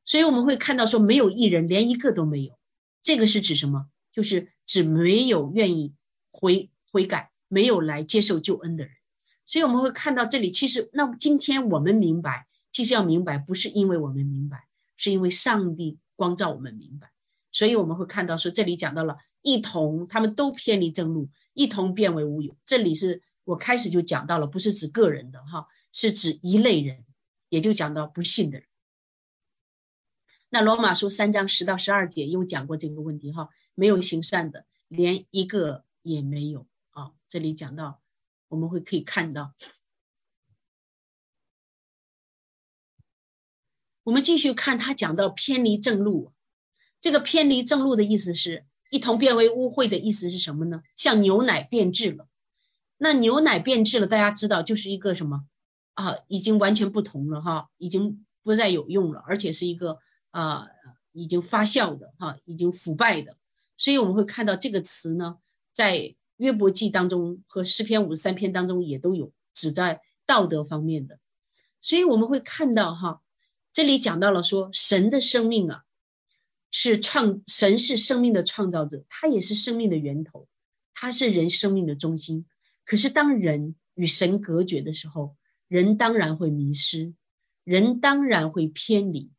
[0.06, 2.58] 所以我们会看到说，没有一人，连一个都没有。
[3.02, 3.88] 这个是指什么？
[4.14, 5.94] 就是指没有愿意
[6.32, 8.94] 悔悔改，没有来接受救恩的人。
[9.46, 12.48] 所以我们会看到这里，其实那今天我们明白。
[12.72, 14.68] 其实要明白，不是因为我们明白，
[14.98, 17.10] 是因为上帝光照我们明白。
[17.52, 22.58] 所以我们会看到说，这里讲到了一同，他们都偏离正路，一同变为乌有。
[22.66, 27.06] 这里是我开始就讲到了，不是指个人的哈，是指一类人，
[27.48, 28.68] 也就讲到不信的人。
[30.50, 37.12] 那罗马书三章十到十二节又讲过这个问题哈，没有行善的，连一个也没有啊。
[37.30, 38.02] 这里讲到，
[38.48, 39.54] 我们会可以看到。
[44.02, 46.34] 我们继续看他讲到偏离正路，
[47.00, 50.82] 这个偏离正路的意思是一同变为污秽的意思是什么呢？
[50.96, 52.28] 像牛奶变质了，
[52.98, 55.46] 那牛奶变质了，大家知道就是一个什么
[55.94, 56.18] 啊？
[56.28, 60.00] 已经完全不同了哈，已经不再有用了，而且是一个
[60.32, 60.68] 啊
[61.12, 63.38] 已经发酵的哈，已经腐败的。
[63.78, 65.38] 所以我们会看到这个词呢，
[65.74, 71.20] 在约伯记当中和诗篇五十三篇当中也都有指在道德方面的，
[71.82, 73.22] 所以我们会看到哈。
[73.74, 75.84] 这里讲到了说，神的生命啊，
[76.78, 80.50] 是创神是生命的创造者，他也是生命的源头，
[80.94, 82.46] 他是人生命的中心。
[82.84, 85.38] 可是当人与神隔绝的时候，
[85.70, 87.14] 人当然会迷失，
[87.64, 89.32] 人当然会偏离，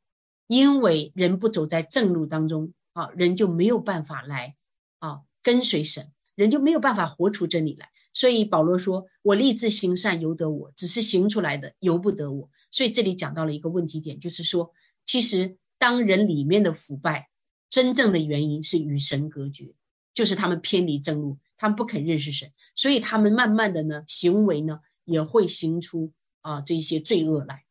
[0.47, 4.57] 因为人不走在正路当中啊，人就没有办法来
[4.99, 7.91] 啊跟随神，人就没有办法活出真理来。
[8.15, 14.73] 所以保罗说：“我立志行善由得我，只是行出来的由不得我。”所以这里讲到了一个问题点，就是说，
[15.05, 17.29] 其实当人里面的腐败，
[17.71, 19.75] 真正的原因是与神隔绝，
[20.15, 27.65] 就是他们偏离正路，他们不肯认识神，所以他们慢慢的呢，行为呢也会行出啊这些罪恶来。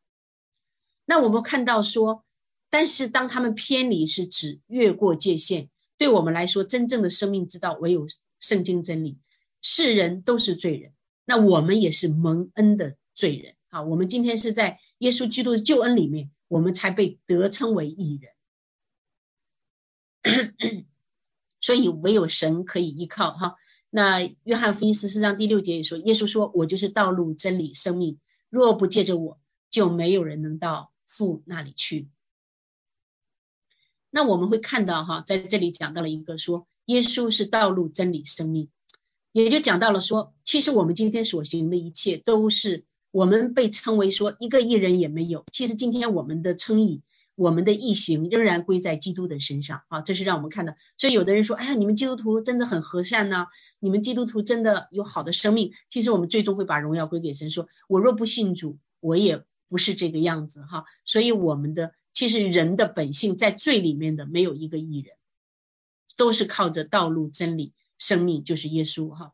[1.05, 2.23] 那我们看到说，
[2.69, 8.07] 但是当他们偏离，是指越过界限，对我们来说，真正的生命之道唯有
[8.39, 9.19] 圣经真理。
[9.61, 10.93] 世人都是罪人，
[11.25, 13.83] 那我们也是蒙恩的罪人啊。
[13.83, 14.79] 我们今天是在。
[14.99, 18.31] 耶稣基督的救恩里面，我们才被得称为义人。
[21.59, 23.55] 所以唯有神可以依靠哈。
[23.89, 29.37] 那约翰福音十四章第六节也说，耶稣说：“我就是道路、真理、生命，若不借着我，
[29.69, 32.07] 就没有人能到父那里去。”
[34.09, 38.69] 那我们会看到哈，在这里讲到了一个说，耶稣是道路、真理、生命，
[39.33, 42.85] 也就讲到了说，其实我们今天所行的一切都是。
[43.15, 47.01] 我们被称为说一个艺人也没有，其实今天我们的称义，
[47.36, 50.75] 我们的义行仍然归在基督的身上啊，这是让我们看到。
[50.97, 53.47] 所以有的人说，哎呀，你们基督徒真的很和善呐，
[53.80, 55.71] 你们基督徒真的有好的生命。
[55.89, 60.84] 其实我们最终会把荣耀归给神，说我若不信主，我也不是这个样子哈。
[61.06, 65.15] 所以我们的其实人的本性在罪里面的没有一个艺人，
[66.17, 69.32] 都是靠着道路、真理、生命，就是耶稣哈。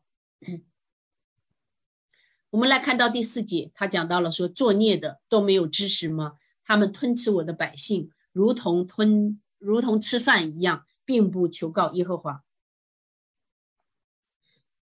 [2.52, 6.34] 我们来看到第四节，他讲到了说作孽的都没有知识吗？
[6.64, 12.44] 他们吞吃我的百姓，如同吞如同吃饭一样，并不求告耶和华。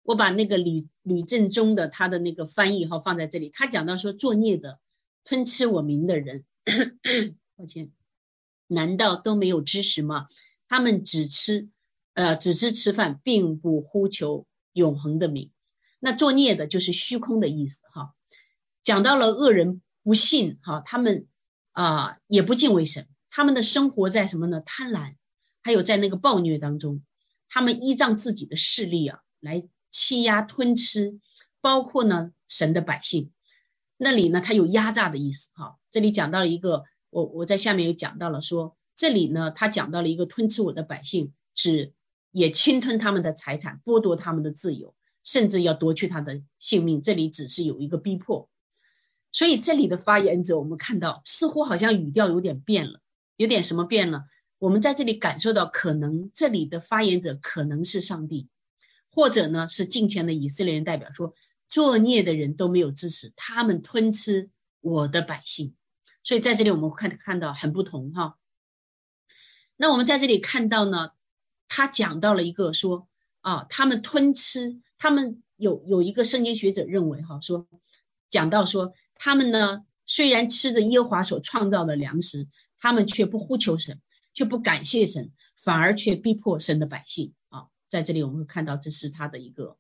[0.02, 4.80] 我把那个吕吕正中的他的那个翻译哈放在这里，他讲到说作孽的
[5.26, 6.46] 吞吃我名的人，
[7.58, 7.92] 抱歉，
[8.68, 10.28] 难道都没有知识吗？
[10.70, 11.68] 他们只吃
[12.14, 15.52] 呃只知吃饭，并不呼求永恒的名。
[16.00, 18.14] 那作孽的就是虚空的意思哈，
[18.84, 21.28] 讲到了恶人不信哈，他们
[21.72, 24.62] 啊也不敬畏神，他们的生活在什么呢？
[24.62, 25.16] 贪婪
[25.64, 27.02] 还有在那个暴虐当中，
[27.50, 31.20] 他们依仗自己的势力啊，来欺压吞吃，
[31.62, 33.32] 包括呢神的百姓。
[33.98, 35.78] 那里呢，它有压榨的意思哈。
[35.90, 41.94] 这里讲到了一个，我我在下面有讲到了，说这里呢，他讲到了一个吞吃我的百姓，指
[42.32, 44.94] 也侵吞他们的财产，剥夺他们的自由，
[45.28, 47.02] 甚至要夺去他的性命。
[47.02, 48.50] 这里只是有一个逼迫。
[49.34, 53.02] 所以这里的发言者，我们看到似乎好像语调有点变了，
[53.36, 54.24] 有点什么变了？
[54.58, 58.48] 我们在这里感受到，可能这里的发言者可能是上帝，
[59.12, 61.34] 或者呢是近前的以色列人代表说。
[61.70, 64.50] 作孽的人都没有支持，他们吞吃
[64.80, 65.76] 我的百姓，
[66.24, 68.38] 所以在这里我们看看到很不同哈。
[69.76, 71.12] 那我们在这里看到呢，
[71.68, 73.07] 他讲到了一个说
[73.48, 77.68] 啊，他们吞吃，他们有有一个圣经学者认为哈，说
[78.30, 84.02] 讲到说他们呢虽然吃着耶和华所创造的粮食，他们却不呼求神，
[84.34, 87.68] 却不感谢神，反而却逼迫神的百姓啊。
[87.88, 89.78] 在这里我们会看到这是他的一个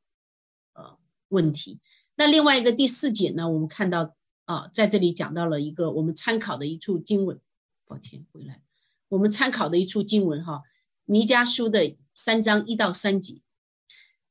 [0.74, 0.97] 呃。
[1.30, 1.82] 问题。
[2.15, 4.15] 那另外一个第四节呢，我们看到
[4.45, 7.41] 啊，在这里讲到了一个我们参考的一处经文。
[7.86, 8.61] 抱歉，回来，
[9.09, 10.63] 我们参考的一处经文哈，
[11.03, 13.41] 弥迦书的三章一到三节，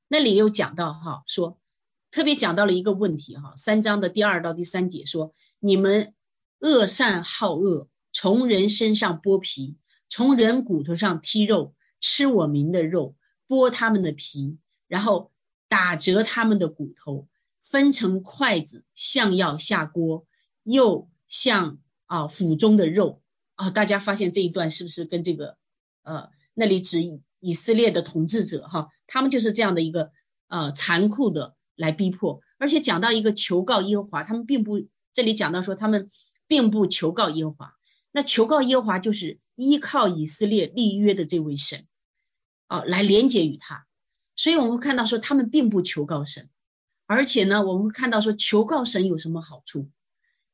[0.08, 1.58] 那里有讲到哈，说
[2.10, 6.14] 特别讲到了一个问题哈，三章的第二到第三节说，你们
[6.58, 9.76] 恶善好恶，从人身上剥皮，
[10.08, 13.16] 从人骨头上剔肉，吃我民的肉，
[13.48, 15.30] 剥他们的皮，然后。
[15.68, 17.26] 打折他们的骨头，
[17.60, 20.24] 分成筷子，像要下锅，
[20.62, 23.20] 又像啊腹中的肉
[23.56, 23.70] 啊。
[23.70, 25.58] 大家发现这一段是不是跟这个
[26.04, 27.02] 呃那里指
[27.46, 30.10] 以色列的统治者哈，他们就是这样的一个
[30.48, 36.10] 呃残酷的来逼迫，而且讲到一个求告耶和华，他们并不这里讲到说他们
[36.48, 37.74] 并不求告耶和华，
[38.10, 41.86] 那求告耶和华就是依靠以色列立约的这位神
[42.66, 43.86] 啊来连接于他。
[44.34, 46.50] 所以我们看到说，他们并不求告神，
[47.06, 49.88] 而且呢，我们看到说，求告神有什么好处？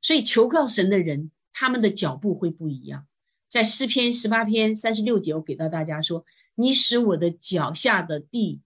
[0.03, 3.07] 所以求告神的人，他们的脚步会不一样。
[3.49, 6.24] 在诗篇十八篇三十六节，我给到大家说
[6.55, 8.61] ：“你使我的脚下的地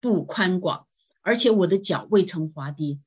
[0.00, 0.86] 不宽广，
[1.22, 2.98] 而且我的脚未曾滑跌。”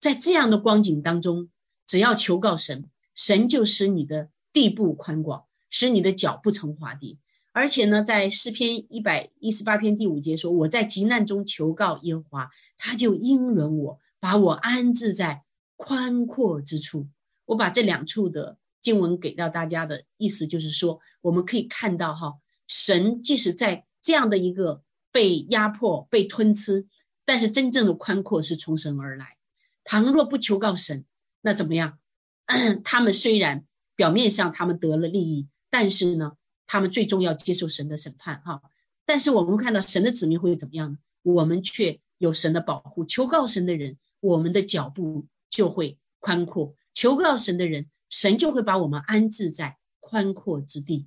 [0.00, 1.50] 在这样的光景当中，
[1.86, 7.18] 只要求告神，神就使你的地步宽广，使你的脚不曾滑跌。
[7.52, 15.42] 而且呢，在诗篇一百一十八篇第五节说：“我在急难中求告耶和华，他就应允我，把我安置在
[15.76, 17.08] 宽阔之处。”
[17.44, 22.34] 我把这两处的经文给到大家的意思，就是说，我们可以看到哈，
[22.68, 26.86] 神即使在这样的一个被压迫、被吞吃，
[27.24, 29.36] 但是真正的宽阔是从神而来。
[29.82, 31.04] 倘若不求告神，
[31.40, 31.98] 那怎么样？
[32.84, 33.64] 他们虽然
[33.96, 36.36] 表面上他们得了利益，但是呢？
[36.70, 38.60] 他们最终要接受神的审判，哈！
[39.06, 40.98] 但是我们看到神的子民会怎么样呢？
[41.22, 51.06] 我们却有神的保护，求告神的人，我们的脚步就会宽阔；求告神的人，神就会把我们安置在宽阔之地。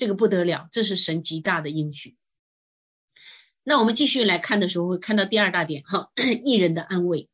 [0.00, 2.16] 这个不得了，这是神极大的应许。
[3.62, 6.10] 那我们继续来看的时候，会看到第二大点，哈，
[6.42, 7.28] 艺人的安慰。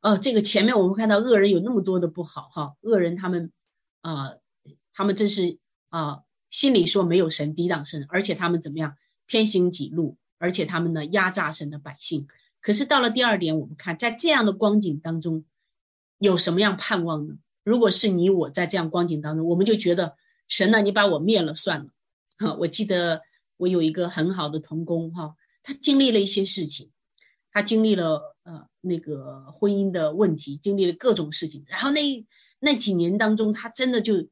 [0.00, 3.50] 哦，这个前面我们看到恶人有那么多的不好，哈，恶人他们
[4.00, 4.36] 啊，
[4.92, 6.22] 他们真是啊。
[6.50, 8.96] 心里说没有神抵挡神，而且他们怎么样
[9.26, 12.26] 偏行己路，而且他们呢压榨神的百姓。
[12.62, 15.44] 可是到了第二点，我们看在这样的光景当中，
[16.18, 17.34] 有什么样盼望呢？
[17.64, 20.16] 如果是你我在这样光景当中，我们就觉得
[20.48, 21.90] 神呢，你把我灭了算了。
[22.38, 23.22] 哈，我记得
[23.56, 26.90] 我有一个很好的同工哈，他经历了一些事情，
[27.52, 32.26] 他经历了呃那个婚姻的问题，经历了各种事情，然后那
[32.58, 34.28] 那几年当中，他真的就。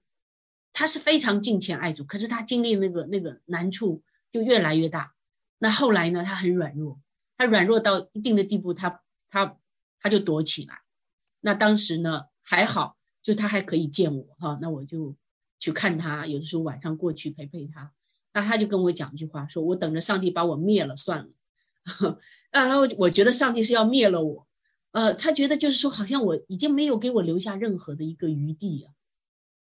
[0.79, 5.14] 他是非常敬虔爱主，可是他经历那个那个难处就越来越大。
[5.57, 7.01] 那后来呢，他很软弱，
[7.39, 9.01] 他软弱到一定的地步，他
[9.31, 9.57] 他
[10.01, 10.81] 他就躲起来。
[11.41, 15.17] 那当时呢还好，就他还可以见我哈，那我就
[15.59, 17.93] 去看他，有的时候晚上过去陪陪他。
[18.33, 21.29] 那他就跟我讲一句话，说我等着上帝把我灭了算了。
[22.53, 24.47] 那啊，我觉得上帝是要灭了我，
[24.91, 28.93] 呃，他觉得就是说好像我已经没有给我留下任何的一个余地啊。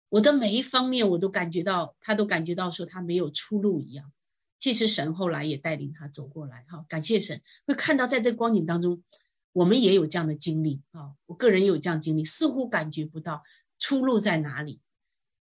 [0.09, 4.11] 我的每一方面，我都感觉到，他都感觉到说他没有出路一样。
[4.59, 9.03] 其实神后来也带领他走过来，哈，感谢神，会看到在这光景当中，
[9.53, 11.13] 我们也有这样的经历啊。
[11.25, 13.43] 我个人也有这样经历，似乎感觉不到
[13.79, 14.79] 出路在哪里，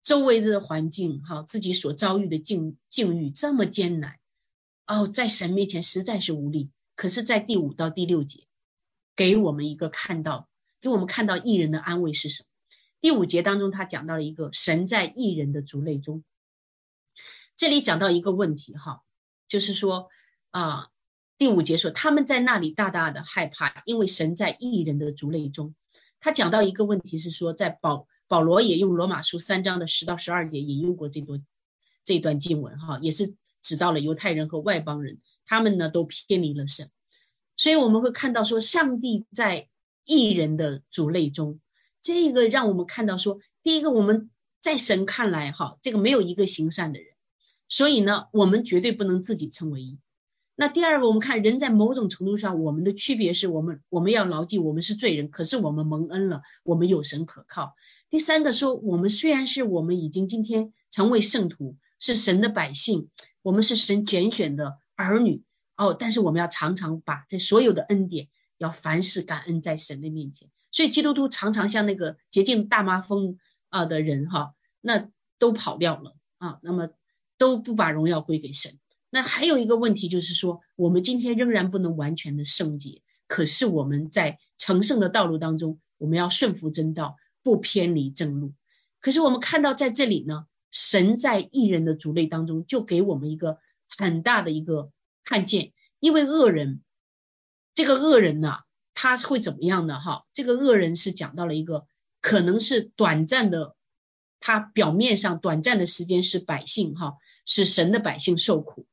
[0.09, 4.17] 周围的环境，哈，自己所遭遇的境境遇这么艰难，
[4.87, 6.71] 哦，在神面前实在是无力。
[6.95, 8.47] 可是，在第五到第六节，
[9.15, 10.49] 给我们一个看到，
[10.81, 12.47] 给我们看到艺人的安慰是什么？
[13.01, 16.23] 第五节当中，他讲到了一个神在异人的族类中，
[17.55, 19.03] 这里讲到一个问题哈，
[19.47, 20.09] 就是说
[20.49, 20.89] 啊，
[21.37, 25.75] 第五节说他们在那里大大的害怕，因为神在异人的族类中。
[26.19, 31.43] 他讲到一个问题是说，在保保罗也用罗马书三章的十到十二节引用过这段
[32.05, 36.91] 这段经文哈，也是指到了犹太人和外邦人，他们呢都偏离了神。
[37.57, 39.67] 所以我们会看到说，上帝在
[40.05, 41.59] 异人的族类中，
[42.03, 47.09] 这个让我们看到说，第一个我们在神看来哈，这个没有一个行善的人，
[47.67, 49.97] 所以呢，我们绝对不能自己称为义。
[50.55, 57.75] 那第二个，我们看人在某种程度上，我们的区别是我们我们要牢记，我们是罪人，可是我们蒙恩了，我们有神可靠。
[58.09, 63.09] 第三个说，我们虽然是我们已经今天成为圣徒，是神的百姓，
[63.41, 65.43] 我们是神拣选的儿女。
[65.77, 70.49] 哦，但是我们要常常把这所有的恩典，要凡事感恩在神的面前。
[70.71, 73.37] 所以基督徒常常像那个洁净大麻风
[73.69, 76.89] 啊的人哈，那都跑掉了啊，那么
[77.37, 78.79] 都不把荣耀归给神。
[79.09, 87.15] 那还有一个问题就是说，我们今天仍然不能完全的圣洁，可是我们在成圣的道路当中，我们要顺服真道，
[87.49, 88.53] 不偏离正路。
[88.99, 94.91] 可是我们看到在这里呢，神在异人的族类当中，就给我们一个很大的一个。
[95.23, 96.83] 看见，因为恶人，
[97.73, 98.59] 这个恶人呢，
[98.93, 99.99] 他会怎么样呢？
[99.99, 101.87] 哈，这个恶人是讲到了一个
[102.21, 103.75] 可能是短暂的，
[104.39, 108.85] 他表面上短暂的时间是百姓哈，使神的百姓受苦。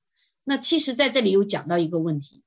[0.45, 2.43] 那其实在这里又讲到一个问题，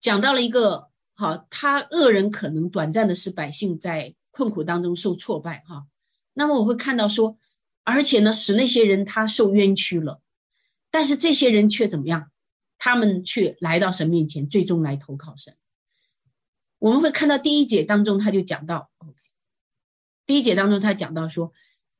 [0.00, 5.86] 讲到了一个好，他恶人可能短暂的使百姓在困苦当中受挫败哈。
[6.34, 7.38] 那么我会看到说，
[7.84, 10.20] 而且呢，使那些人他受冤屈了。
[10.90, 12.30] 但是这些人却怎么样？
[12.76, 15.54] 他们却来到神面前，最终来投靠神。
[16.78, 19.14] 我们会看到第一节当中，他就讲到，OK，
[20.26, 21.54] 第一节当中他讲到说，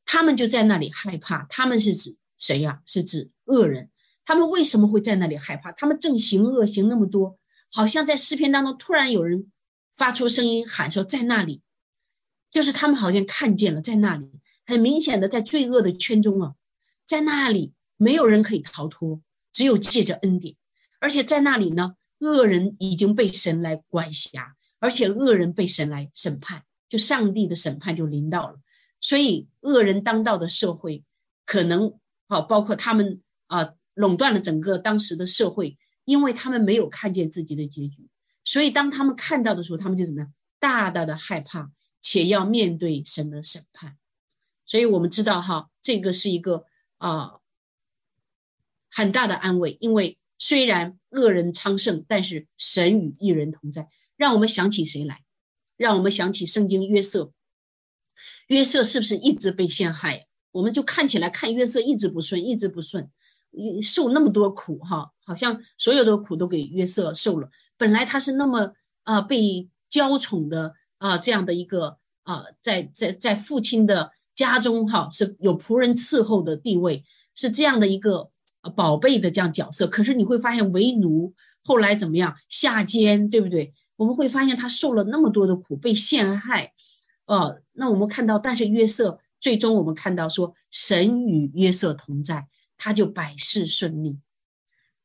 [0.04, 1.46] 他们就在那里害怕。
[1.48, 2.82] 他们是指谁呀？
[2.84, 3.90] 是指恶人。
[4.26, 5.72] 他们为什么会在那里害怕？
[5.72, 7.38] 他们正行恶行那么多，
[7.72, 9.50] 好像在诗篇当中突然有人
[9.94, 11.62] 发出声音喊说，在那里，
[12.50, 14.30] 就是他们好像看见了，在那里，
[14.64, 16.54] 很明显的在罪恶的圈中啊，
[17.06, 17.72] 在那里。
[17.98, 19.22] 没有人可以逃脱，
[19.54, 20.56] 只有借着恩典。
[21.00, 28.58] 而且在那里呢，恶人已经被神来管辖，而且恶人被神来审判，就上帝的审判就临到了。
[29.00, 31.04] 所以恶人当道的社会，
[31.46, 31.98] 可能
[32.28, 38.08] 好包括他们啊垄断了整个当时的社会，因为他们没有看见自己的结局，
[38.44, 43.98] 所以当他们看到的时候，他们就怎么样，大大的害怕，且要面对神的审判。
[44.64, 46.64] 所以我们知道哈，这个是一个
[46.96, 47.40] 啊。
[48.88, 53.90] 很大的安慰，因为虽然恶人昌盛，但是神与一人同在。
[54.16, 55.22] 让我们想起谁来？
[55.76, 57.34] 让我们想起圣经约瑟。
[58.46, 60.28] 约瑟是不是一直被陷害？
[60.50, 63.10] 我们就看起来看约瑟一直不顺，一直不顺，
[63.82, 67.50] 受那么多苦哈，好像所有的苦都给约瑟受了。
[67.76, 68.72] 本来他是那么
[69.04, 77.04] 啊被娇宠的啊这样的一个啊在在在父亲的家中哈是有仆人伺候的地位，
[77.34, 78.30] 是这样的一个。
[78.74, 83.74] 宝贝的这样角色，可是你会发现为奴后来怎么样下监，对不对？
[83.94, 86.72] 我们会发现他受了那么多的苦，被陷害，
[87.26, 94.18] 呃，那我们看到，但是约瑟最终我们看到说，神与约瑟同在，他就百事顺利。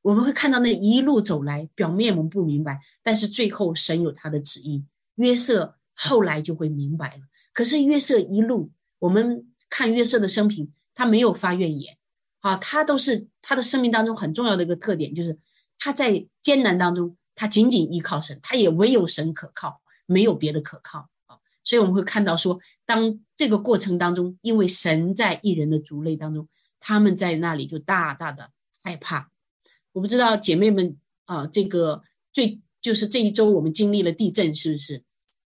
[0.01, 7.23] 我们会看到那一路走来，表面我们不明白，但是最后神有他的旨意，约瑟后来就会明白了。
[7.53, 11.97] 可是约瑟一路，我们看约瑟的生平，他没有发怨言。
[12.39, 15.37] 啊，他都是他的生命当中很重要的一个特点，就是
[15.77, 21.37] 他在艰难当中，他仅仅依靠神，他也唯有神可靠，没有别的可靠啊。
[21.63, 26.49] 所以我们会看到说，当这个过程当中，因为神在一人的族类当中，
[26.81, 28.51] 他们在那里就大大的
[28.83, 29.31] 害怕。
[29.93, 32.03] 我不知道姐妹们啊，这个
[32.33, 35.03] 最就是这一周我们经历了地震，是不是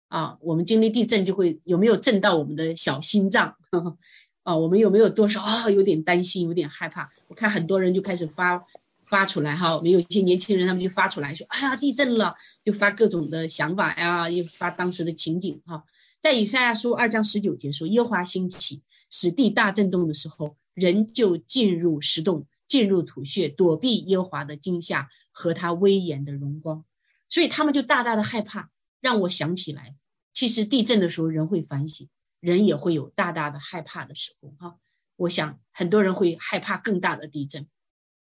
[0.07, 0.37] 啊？
[0.41, 3.57] 我们经历地震就会有没有震到我们的小心脏？
[4.43, 5.69] 啊，我们有没有多少啊？
[5.69, 7.11] 有点担心，有点害怕。
[7.27, 8.65] 我看很多人就开始发
[9.05, 15.83] 发出来哈，我们有一些年轻人他们就发出来说，哎呀，地震了，就发各种的想法呀，又发当时的情景哈。
[16.25, 26.83] 在以赛亚书二章十九节说，耶华兴起，使地大震动的时候，人就进入石洞，进入土穴，躲避耶华的惊吓和他威严的荣光。
[27.29, 28.71] 所以他们就大大的害怕，
[29.01, 29.95] 让我想起来，
[30.33, 32.09] 其实地震的时候人会反省。
[32.39, 34.79] 人也会有大大的害怕的时候哈，
[35.17, 37.67] 我想很多人会害怕更大的地震，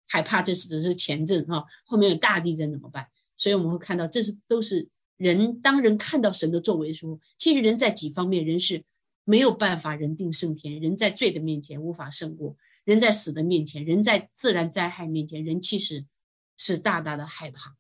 [0.10, 3.08] 害怕这是只是前震哈，后面有大地震怎么办？
[3.38, 8.84] 所以我们会看到这是都是人当人看到神的作为的时候，其实人在几方面人是
[9.24, 16.06] 没有办法人定胜天，人在罪的面前无法胜过，人在死的面前，人在自然灾害面前，人其实
[16.58, 17.76] 是大大的害怕。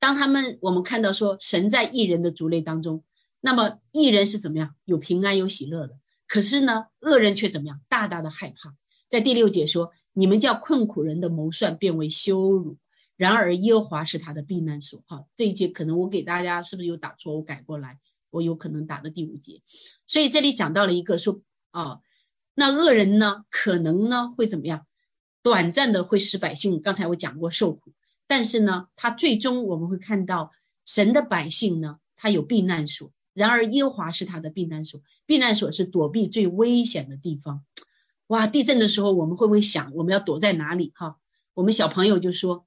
[0.00, 3.04] 当他们我们看到说神在异人的族类当中，
[3.40, 4.74] 那么异人是怎么样？
[4.84, 5.98] 有平安有喜乐的。
[6.26, 7.80] 可是呢，恶人却怎么样？
[7.88, 8.76] 大大的害怕。
[9.08, 12.76] 在第六节说，你们叫困苦人的谋算变为羞辱，
[13.18, 15.02] 然而耶和华是他的避难所。
[15.06, 17.34] 哈，这一节可能我给大家是不是有打错？
[17.34, 17.98] 我改过来，
[18.30, 19.60] 我有可能打的第五节。
[20.06, 21.42] 所以这里讲到了一个说
[21.72, 21.98] 啊，
[22.54, 24.86] 那恶人呢，可能呢会怎么样？
[25.42, 27.92] 短暂的会使百姓，刚才我讲过受苦。
[28.28, 30.52] 但是呢，他最终我们会看到
[30.84, 33.10] 神的百姓呢，他有避难所。
[33.34, 37.64] 然而耶和华是他的避难所，避难所是躲避最危险的地方。
[38.28, 40.92] 哇，地震的时候我们会不会想我们要躲在哪里？
[40.94, 41.16] 哈，
[41.54, 42.66] 我们小朋友就说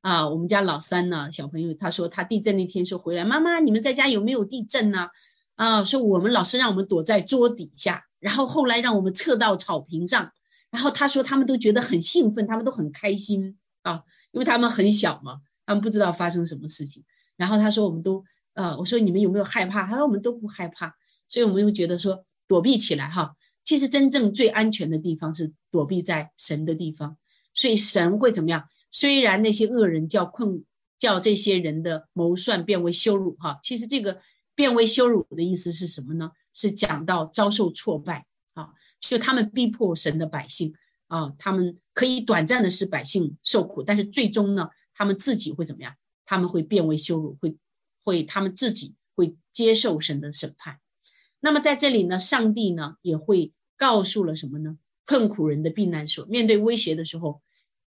[0.00, 5.08] 啊，我们家老三呢，小朋友他说他地震那天说回来，妈妈你们在家有没有地震呢？
[5.56, 10.32] 啊，说我们老师让我们躲在桌底下，然后后来让我们撤到草坪上，
[10.70, 14.04] 然后他说他们都觉得很兴奋，他们都很开心啊。
[14.30, 17.04] 因为他们很小嘛，他们不知道发生什么事情。
[17.36, 18.24] 然后他说我们都
[18.54, 19.86] 呃，我说你们有没有害怕？
[19.86, 20.94] 他说我们都不害怕。
[21.28, 23.34] 所以我们又觉得说躲避起来哈，
[23.64, 27.16] 其实真正最安全的地方是躲避在神的地方。
[27.52, 28.68] 所以神会怎么样？
[28.90, 30.64] 虽然那些恶人叫困，
[30.98, 34.20] 叫这些人的谋算变为羞辱哈，其实这个
[34.54, 36.32] 变为羞辱的意思是什么呢？
[36.54, 38.70] 是讲到遭受挫败啊，
[39.00, 40.74] 就他们逼迫神的百姓。
[41.10, 45.94] 啊，他们可以短暂的使百姓受苦，但是最终呢，他们自己会怎么样？
[46.26, 47.56] 他们会变为羞辱，会
[48.04, 50.80] 会他们自己会接受神的审判。
[51.40, 54.76] 那么在这里呢，上帝呢也会告诉了什么呢？
[55.06, 57.40] 困苦人的避难所，面对威胁的时候，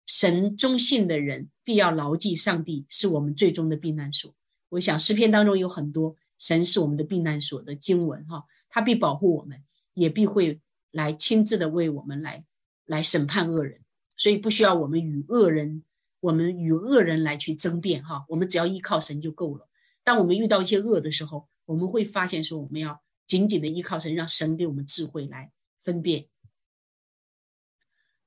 [0.07, 4.34] 神忠信的人必要牢记上帝是我们最终的避难所。
[4.68, 12.44] 我想诗篇当中有很多神是我们的避难所的经文哈，他必保护我们，也必会来亲自的为我们来。
[12.86, 13.82] 来审判恶人，
[14.16, 15.84] 所以不需要我们与恶人，
[16.18, 19.68] 我们与恶人来去争辩哈，我们只要依靠神就够了。
[20.03, 25.53] 当我们遇到一些恶的时候，我们会发现说，我们要紧紧的依靠神，让神给我们智慧来
[25.84, 26.26] 分辨。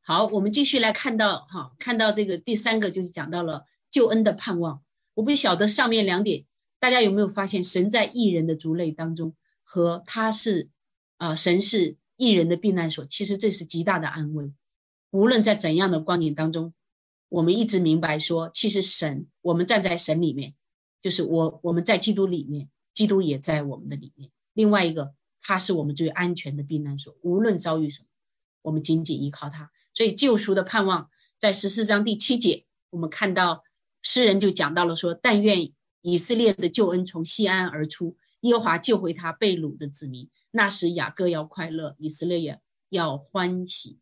[0.03, 4.83] 好，我们继续来看到哈，看到这个第三个就是讲到了救恩的盼望。
[5.13, 6.45] 我不晓得上面两点，
[6.79, 10.69] 大家有没有发现，神在异人的族类当中，和他是
[11.17, 11.97] 啊，神是。
[12.15, 14.53] 异人的避难所，其实这是极大的安慰。
[15.09, 16.73] 无论在怎样的光景当中，
[17.27, 20.53] 我们一直明白说，其实神，我们站在神里面，
[21.01, 24.29] 就是我我们在基督里面，基督也在我们的里面。
[24.53, 27.17] 另外一个，他是我们最安全的避难所。
[27.23, 28.07] 无论遭遇什么，
[28.61, 29.71] 我们紧紧依靠他。
[29.93, 33.63] 所以救赎的盼望，在十四章第七节，我们看到
[34.01, 35.71] 诗人就讲到了说，但愿
[36.01, 40.29] 以色列的救恩从西安而出，耶和华救回他被掳的子民。
[40.51, 43.99] 那时雅各要快乐，以色列也要欢喜。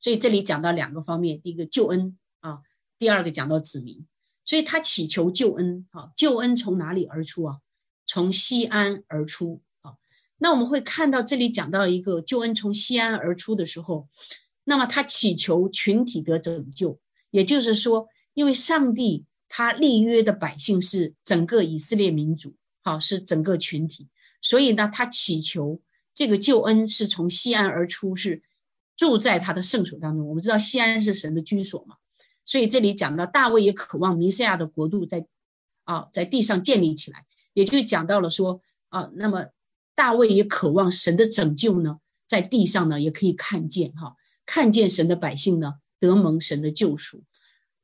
[0.00, 2.60] 所以这里讲到两个方面，第一个救恩啊，
[2.98, 4.06] 第二个讲到子民。
[4.44, 7.58] 所以他祈求救恩啊，救恩从哪里而出啊？
[8.06, 9.94] 从西安而出啊。
[10.36, 14.08] 那我们会看到这里讲到一个救恩从西安而出的时候，
[14.64, 17.00] 那么他祈求群体得拯救，
[17.30, 24.08] 也就是说，因为上帝他立约的百姓是整个以色列民族，好是整个群体，
[24.40, 25.80] 所以呢，他祈求。
[26.14, 28.42] 这个救恩是从西安而出，是
[28.98, 30.28] 住在他的圣所当中。
[30.28, 31.96] 我们知道西安是神的居所嘛，
[32.44, 35.26] 所以这里讲到大卫也渴望弥赛亚的国度在
[35.84, 38.60] 啊在地上建立起来，也就讲到了说
[38.90, 39.46] 啊，那么
[39.94, 44.16] 大卫也渴望神的拯救呢，在地上呢也可以看见哈，
[44.46, 47.22] 看见神的百姓呢得蒙神的救赎。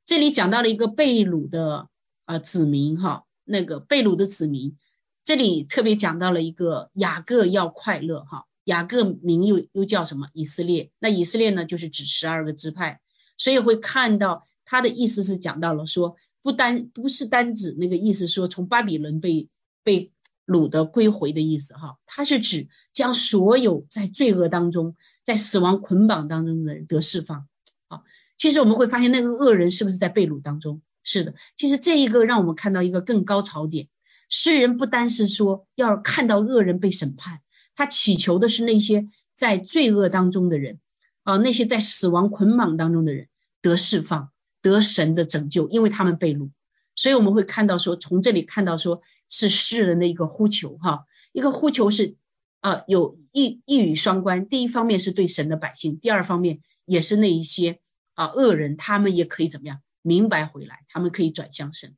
[0.06, 1.88] 这里讲到了一个被掳的
[2.24, 4.76] 啊子民哈，那个被掳的子民。
[5.24, 10.28] 这里特别讲到了一个雅各要快乐哈，雅各名又又叫什么？
[10.32, 10.90] 以色列。
[10.98, 13.00] 那以色列呢，就是指十二个支派，
[13.36, 19.50] 所以会看到他的意思是讲到了说，不单不是单指那个意思说从巴比伦被
[19.82, 20.12] 被
[20.48, 27.46] 掳的归回的意思哈，它是指将所有在罪恶当中、在死亡捆绑当中的人得释放。
[27.86, 28.02] 好，
[28.38, 30.80] 其实我们会发现那个恶人是不是在被掳当中？
[31.04, 33.88] 是的，其实这一个让我们看到一个更高潮点。
[34.30, 37.40] 诗人不单是说要看到恶人被审判，
[37.76, 40.80] 他祈求的是那些在罪恶当中的人
[41.24, 43.28] 啊，那些在死亡捆绑当中的人
[43.60, 44.30] 得释放，
[44.62, 46.50] 得神的拯救，因为他们被掳。
[46.98, 52.16] 所以我们会看到说，从这里看到说是诗人的一个呼求哈，一个呼求是
[52.58, 57.78] 啊有一一语双关，第一方面是对神的百姓，第二方面也是那一些
[58.14, 61.94] 啊恶人，他们也可以怎么样明白回来，他们可以转向神。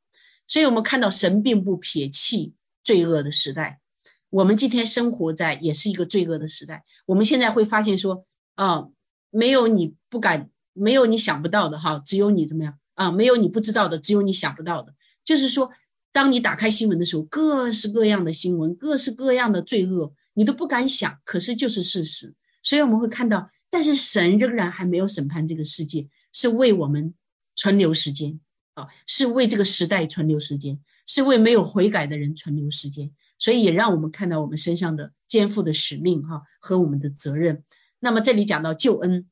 [0.47, 2.53] 所以我们看到神并不撇弃
[2.85, 3.81] 罪恶的时代，
[4.29, 6.85] 我们今天生活在也是一个罪恶的时代。
[7.07, 8.89] 我们现在会发现说，啊，
[9.31, 13.11] 没有你不敢，没有你想不到的哈，只有你怎么样啊？
[13.11, 14.95] 没有你不知道的，只有你想不到的。
[15.25, 15.71] 就是说，
[16.13, 22.35] 当你打开新闻的时候，各式各样的新闻，各式各样的罪恶，你都不敢想，可是就是事实。
[22.63, 27.15] 所以我们会看到，但是神仍然还没有审判这个世界，是为我们
[27.57, 28.39] 存留时间
[28.75, 33.13] 啊，是为这个时代存留时间，是为没有悔改的人存留时间。
[33.39, 37.65] 所以也让我们看到我们身上的肩负的使命哈和我们的责任。
[37.99, 39.31] 那么这里讲到救恩，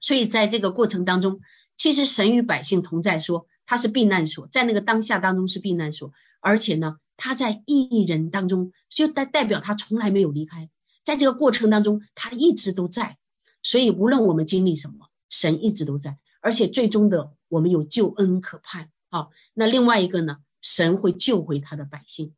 [0.00, 1.40] 所以在这个过程当中，
[1.76, 10.70] 其实神与百姓同在，说他是避难所，在那个当下当中是避难所，而且呢，他在异人当中就代代表他从来没有离开，
[11.04, 13.18] 在这个过程当中他一直都在。
[13.62, 19.28] 所以无论我们经历什么，神一直都在，而且最终的我们有救恩可盼啊。
[19.54, 22.34] 那另外一个呢，神会救回他的百姓。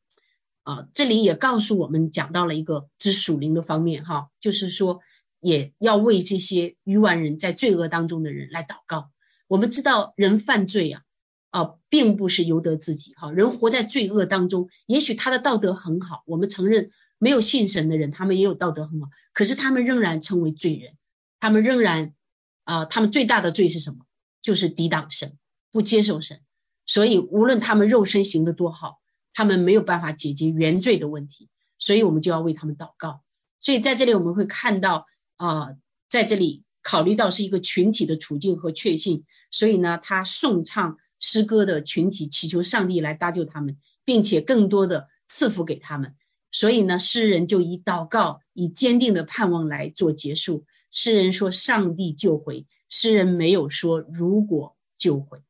[0.63, 5.01] 啊，这里也告诉我们讲到了一个知属灵的方面哈，就是说
[5.41, 9.11] 也要为这些愚顽人在罪恶当中的人来祷告。
[9.49, 11.03] 我们知道人犯罪啊，
[11.51, 20.93] 啊，并不是由得自己哈，人活在罪恶当中，也许他的道德很好，我们承认没有信神的人，他们也有道德很好，可是他们仍然称为罪人，
[21.41, 22.15] 他们仍然
[22.63, 24.07] 啊，他们最大的罪是什么？
[24.43, 25.37] 就是抵挡神，
[25.73, 26.41] 不接受神，
[26.87, 29.01] 所以无论他们肉身行得多好。
[29.35, 33.23] 他们没有办法解决原罪的问题，所以我们就要为他们祷告。
[33.61, 35.77] 所以在这里我们会看到啊，
[36.09, 43.77] 在这里考虑到是一个群体的处境和确信，所以呢，他颂唱诗歌的群体祈求上帝来搭救他们，
[44.07, 46.17] 并且更多的赐福给他们。
[46.51, 50.65] 所以呢，诗人就以祷告、以坚定的盼望来做结束。
[50.91, 55.43] 诗人说：“上帝救回。”诗人没有说“如果救回”。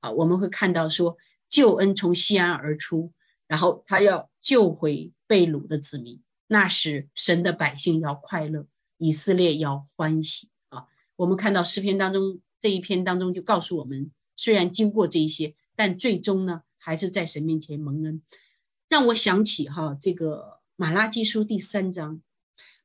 [0.00, 1.18] 啊，我们会看到说
[1.50, 3.12] 救恩从西安而出。
[3.46, 8.66] 然后他要救回被掳的子民，那时神的百姓要快乐，
[8.96, 10.48] 以色列要欢喜！
[11.18, 18.22] 我们看到诗篇当中这一篇当中就告诉我们，虽然经过这一些，但最终呢还是在神面前蒙恩。
[18.88, 22.22] 让我想起哈这个马拉基书第三章，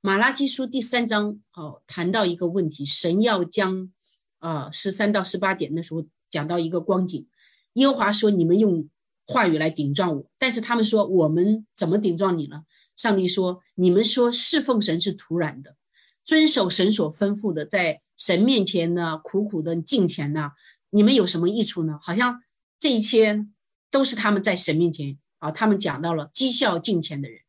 [0.01, 3.93] 马拉基书第三章哦谈到一个问题，神要将
[4.39, 7.27] 啊十三到十八节那时候讲到一个光景，
[7.73, 8.89] 耶和华说你们用。
[9.25, 12.65] 话语来顶撞我，但是他们说我们怎么顶撞你呢？
[12.97, 15.77] 上帝说：你们说侍奉神是徒然的，
[16.25, 20.53] 遵守神所吩咐的，在神面前呢苦苦的敬虔呢，
[20.89, 21.99] 你们有什么益处呢？
[22.01, 22.41] 好像
[22.79, 23.45] 这一切
[23.91, 27.41] 都是他们在神面前啊，他们讲到了讥笑敬虔的人，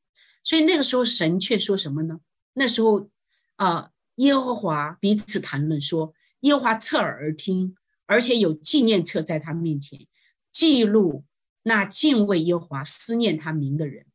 [0.42, 2.18] 所以那个时候神却说什么呢？
[2.52, 3.08] 那时候
[3.54, 10.08] 啊，耶和华彼此谈论说，耶和华侧耳而听，而且有纪念册在他面前
[10.50, 11.24] 记录。
[11.62, 14.06] 那敬畏耶和华、思念他名的人，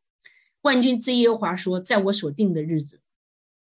[0.61, 3.01] 万军之耶和华说：“在我所定的日子，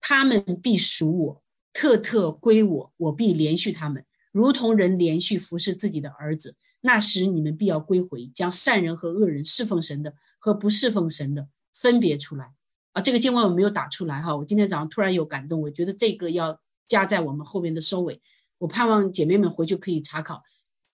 [0.00, 1.41] 他们必属我，
[1.72, 6.56] 特特归我，我必连续他们，如同人连续服侍自己的儿子。
[6.80, 12.52] 那时你们必要归回，将善人和恶人、侍奉神的和不侍奉神的分别出来。”
[12.92, 18.20] 啊，这个经文我没有打出来哈，我今天早上突然有感动，我觉得这个要加在我们后面的收尾。
[18.58, 20.42] 我盼望姐妹们回去可以查考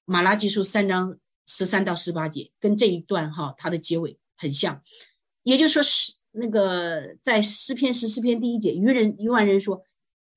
[0.05, 1.19] 马拉基书三章。
[1.51, 4.83] 十三到十八节跟这一段哈，它的结尾很像，
[5.43, 9.83] 也就是说是那个在诗篇十四篇第一节，愚人愚万人说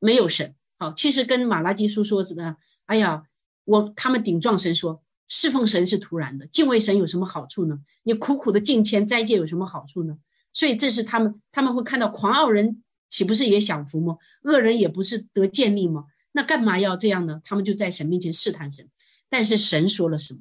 [0.02, 2.58] 没有神，好，其实跟马拉基书说什么？
[2.88, 3.24] 哎呀，
[3.66, 7.80] 我他们顶撞神说侍奉神是徒然的，敬畏神有什么好处呢？
[8.02, 10.18] 你苦苦的敬虔斋戒有什么好处呢？
[10.54, 14.18] 所以这是他们他们会看到狂傲人岂不是也享福吗？
[14.42, 16.06] 恶人也不是得建立吗？
[16.32, 17.42] 那干嘛要这样呢？
[17.46, 18.90] 他们就在神面前试探神，
[19.30, 20.40] 但是神说了什么？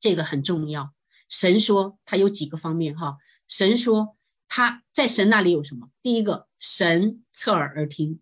[0.00, 0.94] 这个很重要。
[1.28, 3.18] 神说他有几个方面哈。
[3.48, 4.16] 神说
[4.48, 5.90] 他在神那里有什么？
[6.02, 8.20] 第一个，神侧耳而听；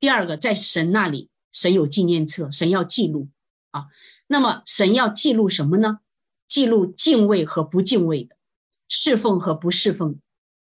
[0.00, 3.28] 第二个，在神那里，神有纪念册，神要记录
[3.70, 3.88] 啊。
[4.26, 6.00] 那么神要记录什么呢？
[6.48, 8.36] 记录敬畏和不敬畏的，
[8.88, 10.18] 侍奉和不侍奉，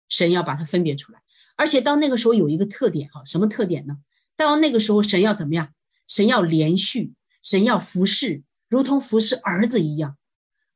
[0.09, 1.23] 神要把它分别出来。
[1.57, 3.99] 而且到那个时候有一个特点哈，什么特点呢？
[4.37, 5.73] 到那个时候神要怎么样？
[6.09, 10.17] 神要连续，神要服侍，如同服侍儿子一样。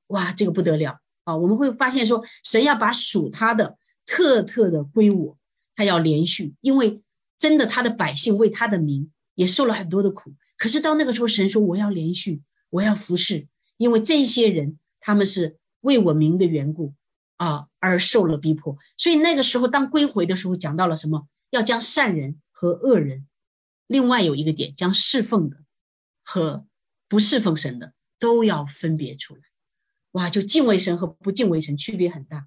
[0.06, 1.36] 哇，这个不得了啊！
[1.36, 5.38] 我们会发现说，神要把属他的特特的归我，
[5.74, 7.02] 他要连续，因为
[7.42, 10.36] 真的他的百姓为他的名也受了很多的苦。
[10.56, 12.40] 可是到那个时候，神说我要连续，
[12.70, 16.94] 我要服侍，因为这些人他们是为我名的缘故
[17.36, 18.78] 啊而受了逼迫。
[18.96, 21.26] 所以那个时候当归回的时候，讲到了什么？
[21.50, 23.26] 要将善人和恶人，
[23.88, 25.56] 另外有一个点，将侍奉的
[26.22, 26.64] 和
[27.08, 29.40] 不侍奉神的都要分别出来。
[30.12, 32.46] 哇，就敬畏神和不敬畏神区别很大，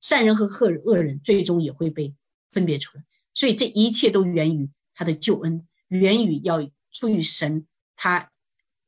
[0.00, 2.14] 善人和恶恶人最终也会被
[2.52, 3.04] 分别出来，
[3.38, 8.32] 所以这一切都源于他的救恩，源于要出于神，他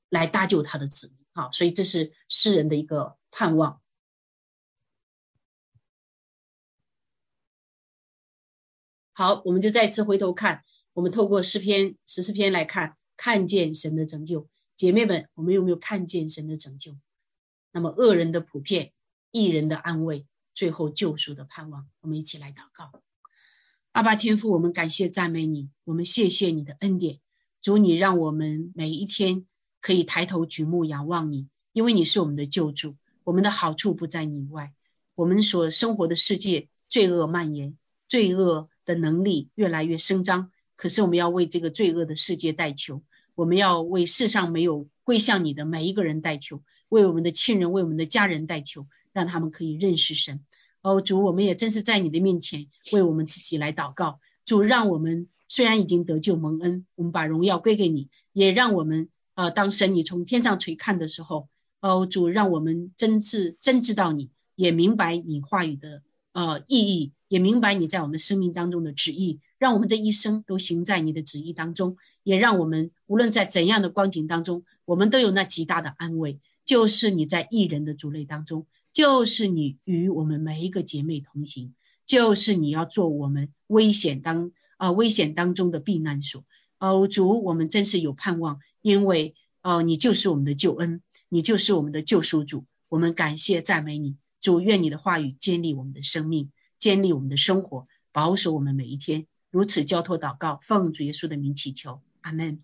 [0.09, 1.19] 来搭救他的子民。
[1.33, 3.81] 好，所以这是诗人的一个盼望。
[9.13, 14.49] 好，我们就再次回头看，我们透过诗篇十四篇来看，看见神的拯救。
[14.77, 16.99] 姐妹们，我们有没有看见神的拯救？
[17.71, 18.93] 那么恶人的普遍，
[19.31, 21.89] 异人的安慰，最后救赎的盼望。
[22.01, 23.01] 我们一起来祷告。
[23.93, 27.19] 阿爸天父，我们感谢赞美你，我们谢谢你的恩典。
[27.61, 29.47] 主，你让我们每一天。
[29.81, 32.97] 可以抬头举目仰望你，因为你是我们的救主。
[33.25, 34.75] 我们的好处不在你外。
[35.15, 40.53] 我们所生活的世界，罪恶蔓延，罪恶的能力越来越伸张。
[40.77, 43.03] 可是我们要为这个罪恶的世界代求，
[43.35, 50.45] 我们要为世上没有归向你的每一个人代求，为我们的亲人、为我们的家人代求，让他们可以认识神。
[50.83, 54.21] 哦，主，我们也正是在你的面前为我们自己来祷告。
[54.45, 59.09] 主，让我们虽然已经得救蒙恩，我们把荣耀归给你，也让我们。
[59.37, 61.49] 呃，当神你从天上垂看的时候，
[61.81, 66.03] 哦，主让我们真是真知道你，也明白你话语的
[66.33, 81.75] 呃意义，也明白你在我们生命当中的旨意，让我们这一生都行在你的旨意当中，也让我们无论在怎样的光景当中，我们都有那极大的安慰，就是你在异人的族类当中，就是你与我们每一个姐妹同行，
[82.07, 86.45] 就是你要做我们危险当啊危险当中的避难所。
[86.79, 102.63] 哦，主，我们真是有盼望，因为哦，你就是我们的救恩，你就是我们的救赎主，我们感谢赞美你，主，愿你的话语建立我们的生命，建立我们的生活，保守我们每一天，如此交托祷告，奉主耶稣的名祈求，阿门，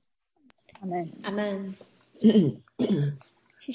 [0.81, 1.77] 阿门，阿门。